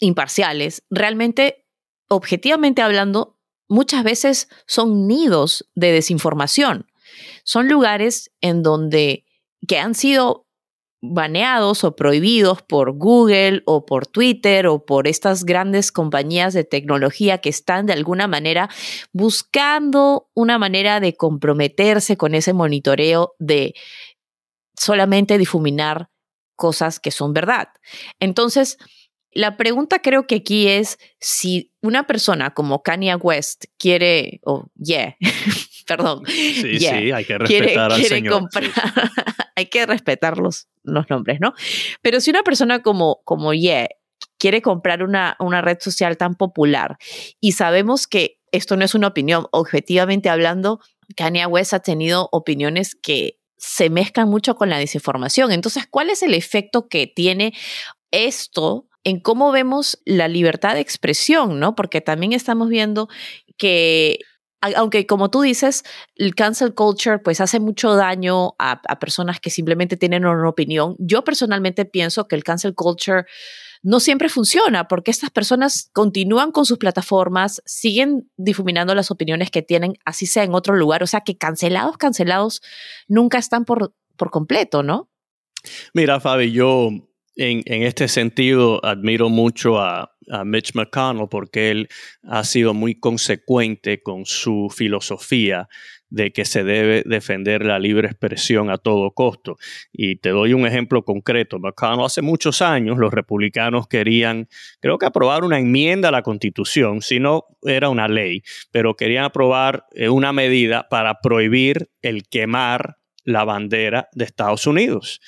[0.00, 1.61] imparciales, realmente,
[2.14, 3.38] objetivamente hablando,
[3.68, 6.86] muchas veces son nidos de desinformación.
[7.44, 9.24] Son lugares en donde
[9.66, 10.46] que han sido
[11.02, 17.38] baneados o prohibidos por Google o por Twitter o por estas grandes compañías de tecnología
[17.38, 18.70] que están de alguna manera
[19.12, 23.74] buscando una manera de comprometerse con ese monitoreo de
[24.78, 26.08] solamente difuminar
[26.54, 27.68] cosas que son verdad.
[28.20, 28.78] Entonces,
[29.32, 35.16] la pregunta creo que aquí es si una persona como Kanye West quiere, o yeah,
[35.86, 36.24] perdón.
[36.26, 38.48] Sí, sí, hay que respetar al señor.
[39.56, 41.54] hay que respetar los, nombres, ¿no?
[42.00, 43.88] Pero si una persona como, como yeah
[44.38, 46.96] quiere comprar una, una red social tan popular
[47.40, 50.80] y sabemos que esto no es una opinión, objetivamente hablando,
[51.16, 55.52] Kanye West ha tenido opiniones que se mezclan mucho con la desinformación.
[55.52, 57.54] Entonces, ¿cuál es el efecto que tiene
[58.10, 61.74] esto en cómo vemos la libertad de expresión, ¿no?
[61.74, 63.08] Porque también estamos viendo
[63.56, 64.20] que
[64.76, 65.82] aunque como tú dices,
[66.14, 70.94] el cancel culture pues hace mucho daño a, personas que simplemente tienen una opinión.
[70.98, 73.24] Yo personalmente pienso que el cancel culture
[73.82, 79.62] no siempre funciona porque estas personas continúan con sus plataformas, siguen difuminando las opiniones que
[79.62, 81.02] tienen, así sea en otro lugar.
[81.02, 82.62] O sea que cancelados, cancelados,
[83.08, 85.10] nunca están por, por completo, ¿no?
[85.92, 86.90] Mira, Fabi, yo
[87.36, 90.08] en, este sentido admiro mucho a,
[90.44, 91.88] Mitch McConnell porque él
[92.22, 95.68] ha sido muy consecuente con su filosofía
[96.10, 99.56] de que se debe defender la libre expresión a todo costo.
[99.92, 101.58] Y te doy un ejemplo concreto.
[101.58, 104.48] McConnell hace muchos años los republicanos querían,
[104.80, 109.24] creo que aprobar una enmienda a la constitución, si no era una ley, pero querían
[109.24, 115.20] aprobar eh, una medida para prohibir el quemar la bandera de Estados Unidos.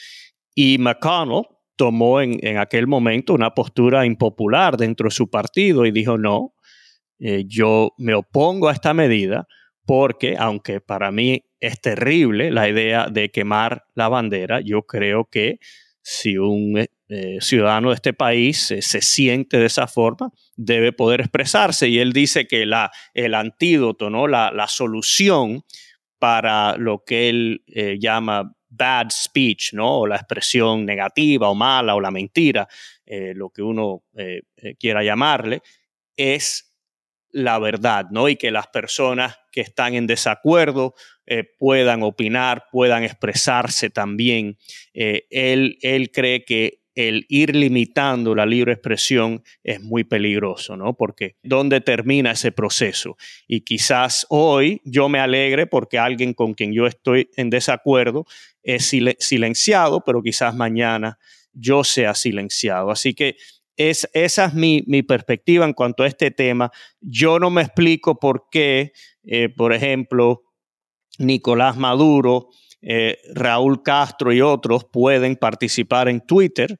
[0.54, 1.46] Y McConnell
[1.76, 6.54] tomó en, aquel momento una postura impopular dentro de su partido y dijo, no,
[7.18, 9.46] eh, yo me opongo a esta medida
[9.86, 15.58] porque, aunque para mí es terrible la idea de quemar la bandera, yo creo que
[16.00, 21.88] si un eh, ciudadano de este país se siente de esa forma, debe poder expresarse.
[21.88, 24.26] Y él dice que la, el antídoto, ¿no?
[24.26, 25.64] la, la solución
[26.18, 30.00] para lo que él eh, llama bad speech, ¿no?
[30.00, 32.68] O la expresión negativa o mala o la mentira,
[33.06, 35.62] eh, lo que uno eh, eh, quiera llamarle,
[36.16, 36.72] es
[37.30, 38.28] la verdad, ¿no?
[38.28, 40.94] Y que las personas que están en desacuerdo
[41.58, 44.58] puedan opinar, puedan expresarse también.
[44.92, 50.94] él, él cree que el ir limitando la libre expresión es muy peligroso, ¿no?
[50.94, 53.16] Porque ¿dónde termina ese proceso?
[53.48, 58.26] Y quizás hoy yo me alegre porque alguien con quien yo estoy en desacuerdo
[58.62, 61.18] es silenciado, pero quizás mañana
[61.52, 62.90] yo sea silenciado.
[62.90, 63.36] Así que
[63.76, 66.70] es, esa es mi, perspectiva en cuanto a este tema.
[67.00, 68.92] Yo no me explico por qué,
[69.24, 70.42] eh, por ejemplo,
[71.18, 72.48] Nicolás Maduro,
[72.86, 76.78] eh, Raúl Castro y otros pueden participar en Twitter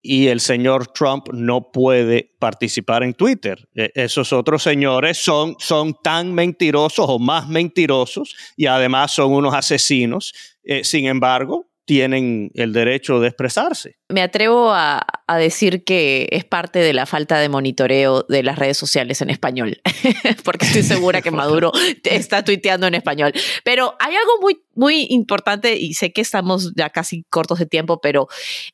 [0.00, 3.68] y el señor Trump no puede participar en Twitter.
[3.74, 9.54] E, esos otros señores son, son tan mentirosos o más mentirosos y además son unos
[9.54, 10.32] asesinos.
[10.62, 13.96] Eh, sin embargo, tienen el derecho de expresarse.
[14.08, 15.06] Me atrevo a,
[15.38, 19.80] decir que es parte de la falta de monitoreo de las redes sociales en español,
[20.44, 21.72] porque estoy segura que Maduro
[22.04, 23.32] está tuiteando en español.
[23.64, 28.00] Pero hay algo muy, muy importante y sé que estamos ya casi cortos de tiempo,
[28.02, 28.28] pero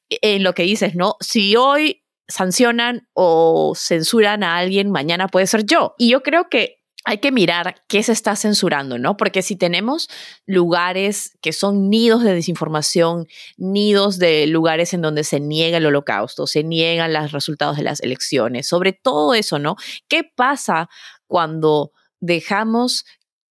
[0.09, 1.15] en lo que dices, ¿no?
[1.21, 5.95] Si hoy sancionan o censuran a alguien, mañana puede ser yo.
[5.97, 9.17] Y yo creo que hay que mirar qué se está censurando, ¿no?
[9.17, 10.09] Porque si tenemos
[10.47, 13.27] lugares que son nidos de desinformación,
[13.57, 18.01] nidos de lugares en donde se niega el holocausto, se niegan los resultados de las
[18.01, 19.77] elecciones, sobre todo eso, ¿no?
[20.09, 20.89] ¿Qué pasa
[21.27, 23.05] cuando dejamos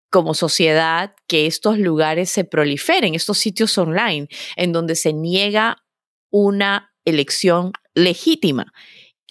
[0.10, 5.84] como sociedad que estos lugares se proliferen, estos sitios online, en donde se niega
[6.30, 8.74] una elección legítima?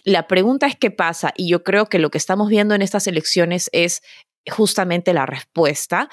[0.07, 3.09] La pregunta es qué pasa y yo creo que lo que estamos viendo en estas
[3.09, 4.03] elecciones es
[4.49, 6.09] justamente la respuesta.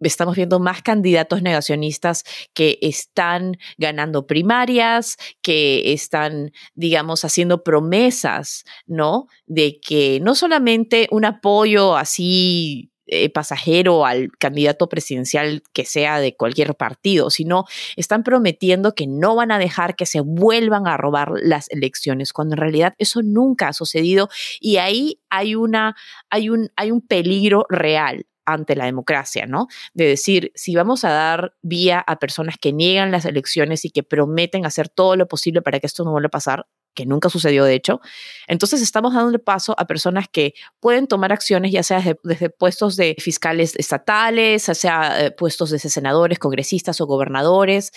[0.00, 2.24] Estamos viendo más candidatos negacionistas
[2.54, 9.28] que están ganando primarias, que están, digamos, haciendo promesas, ¿no?
[9.46, 16.34] De que no solamente un apoyo así eh, pasajero al candidato presidencial que sea de
[16.36, 17.64] cualquier partido, sino
[17.96, 22.54] están prometiendo que no van a dejar que se vuelvan a robar las elecciones, cuando
[22.54, 24.28] en realidad eso nunca ha sucedido
[24.60, 25.96] y ahí hay, una,
[26.30, 29.66] hay, un, hay un peligro real ante la democracia, ¿no?
[29.92, 34.02] De decir, si vamos a dar vía a personas que niegan las elecciones y que
[34.02, 36.66] prometen hacer todo lo posible para que esto no vuelva a pasar,
[36.96, 38.00] que nunca sucedió de hecho.
[38.48, 43.14] Entonces estamos dando paso a personas que pueden tomar acciones, ya sea desde, puestos de
[43.20, 47.92] fiscales estatales, ya sea eh, puestos de senadores, congresistas o gobernadores,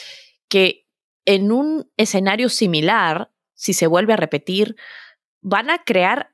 [0.50, 0.86] que
[1.26, 4.76] en un escenario similar, si se vuelve a repetir,
[5.42, 6.34] van a crear,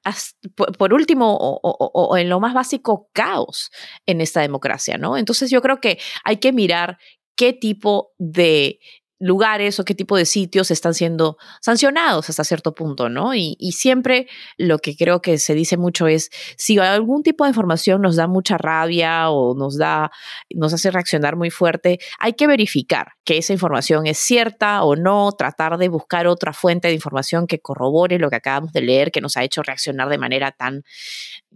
[0.79, 3.69] por último, o, o, en lo más básico, caos
[4.07, 5.15] en esta democracia, ¿no?
[5.15, 6.97] Entonces yo creo que hay que mirar
[7.35, 8.79] qué tipo de
[9.25, 13.33] lugares o qué tipo de sitios están siendo sancionados hasta cierto punto, ¿no?
[13.33, 18.01] Y, siempre lo que creo que se dice mucho es, si algún tipo de información
[18.01, 20.11] nos da mucha rabia o nos da,
[20.53, 25.31] nos hace reaccionar muy fuerte, hay que verificar que esa información es cierta o no,
[25.31, 29.21] tratar de buscar otra fuente de información que corrobore lo que acabamos de leer, que
[29.21, 30.83] nos ha hecho reaccionar de manera tan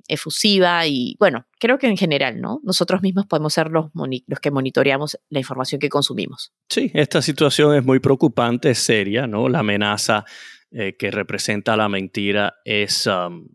[0.08, 2.60] efusiva y bueno, creo que en general, ¿no?
[2.64, 6.52] Nosotros mismos podemos ser los, los que monitoreamos la información que consumimos.
[6.70, 9.50] Sí, esta situación es muy preocupante, es seria, ¿no?
[9.50, 10.26] La amenaza
[10.72, 13.48] eh, que representa la mentira es, um,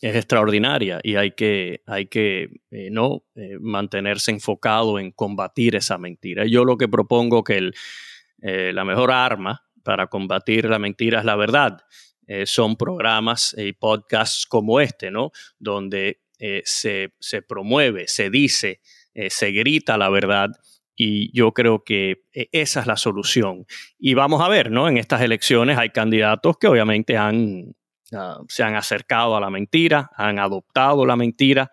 [0.00, 3.24] es extraordinaria y hay que, hay que eh, ¿no?
[3.34, 6.44] Eh, mantenerse enfocado en combatir esa mentira.
[6.46, 7.70] Yo lo que propongo que
[8.40, 11.80] la mejor arma para combatir la mentira es la verdad.
[12.44, 15.32] son programas y podcasts como este, ¿no?
[15.58, 16.20] Donde
[16.62, 18.80] se, se, promueve, se dice,
[19.28, 20.50] se grita la verdad
[21.00, 23.64] y yo creo que e, esa es la solución.
[23.98, 24.88] Y vamos a ver, ¿no?
[24.88, 27.76] En estas elecciones hay candidatos que obviamente han,
[28.12, 31.70] ah, se han acercado a la mentira, han adoptado la mentira.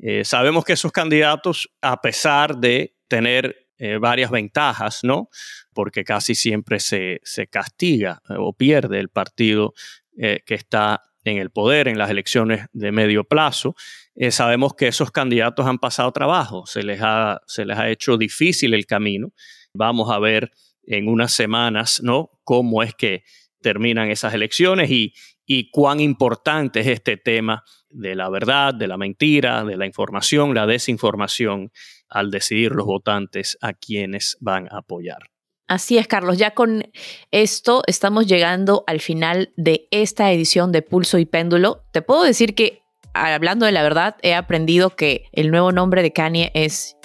[0.00, 5.28] Eh, sabemos que esos candidatos, a pesar de tener eh, varias ventajas, ¿no?
[5.74, 9.74] Porque casi siempre se, se castiga eh, o pierde el partido
[10.18, 13.74] que está en el poder en las elecciones de medio plazo.
[14.14, 18.16] Eh, sabemos que esos candidatos han pasado trabajo, se les, ha, se les ha hecho
[18.16, 19.32] difícil el camino.
[19.72, 20.50] Vamos a ver
[20.84, 22.30] en unas semanas ¿no?
[22.44, 23.24] cómo es que
[23.60, 25.12] terminan esas elecciones y,
[25.44, 30.54] y cuán importante es este tema de la verdad, de la mentira, de la información,
[30.54, 31.72] la desinformación
[32.08, 35.30] al decidir los votantes a quienes van a apoyar.
[35.68, 36.38] Así es, Carlos.
[36.38, 36.90] Ya con
[37.30, 41.84] esto estamos llegando al final de esta edición de Pulso y Péndulo.
[41.92, 46.12] Te puedo decir que hablando de la verdad, he aprendido que el nuevo nombre de
[46.12, 46.96] Kanye es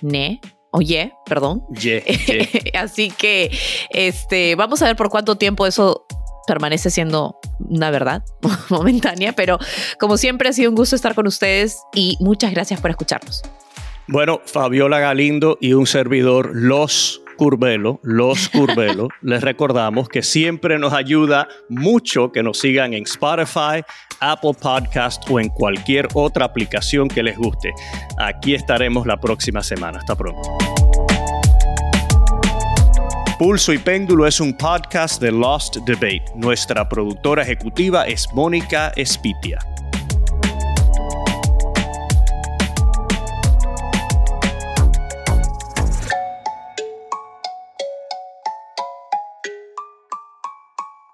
[0.00, 0.40] Ne.
[0.70, 1.62] O Ye, perdón.
[1.70, 2.02] Ye.
[2.74, 3.50] Así que
[3.90, 6.06] este, vamos a ver por cuánto tiempo eso
[6.46, 8.24] permanece siendo una verdad
[8.70, 9.58] momentánea, pero
[9.98, 13.42] como siempre ha sido un gusto estar con ustedes y muchas gracias por escucharnos.
[14.06, 20.92] Bueno, Fabiola Galindo y un servidor, los Curvelo, los Curvelo, les recordamos que siempre nos
[20.92, 23.82] ayuda mucho que nos sigan en Spotify,
[24.20, 27.72] Apple Podcast o en cualquier otra aplicación que les guste.
[28.18, 29.98] Aquí estaremos la próxima semana.
[29.98, 30.42] Hasta pronto.
[33.38, 36.24] Pulso y Péndulo es un podcast de Lost Debate.
[36.34, 39.60] Nuestra productora ejecutiva es Mónica Espitia.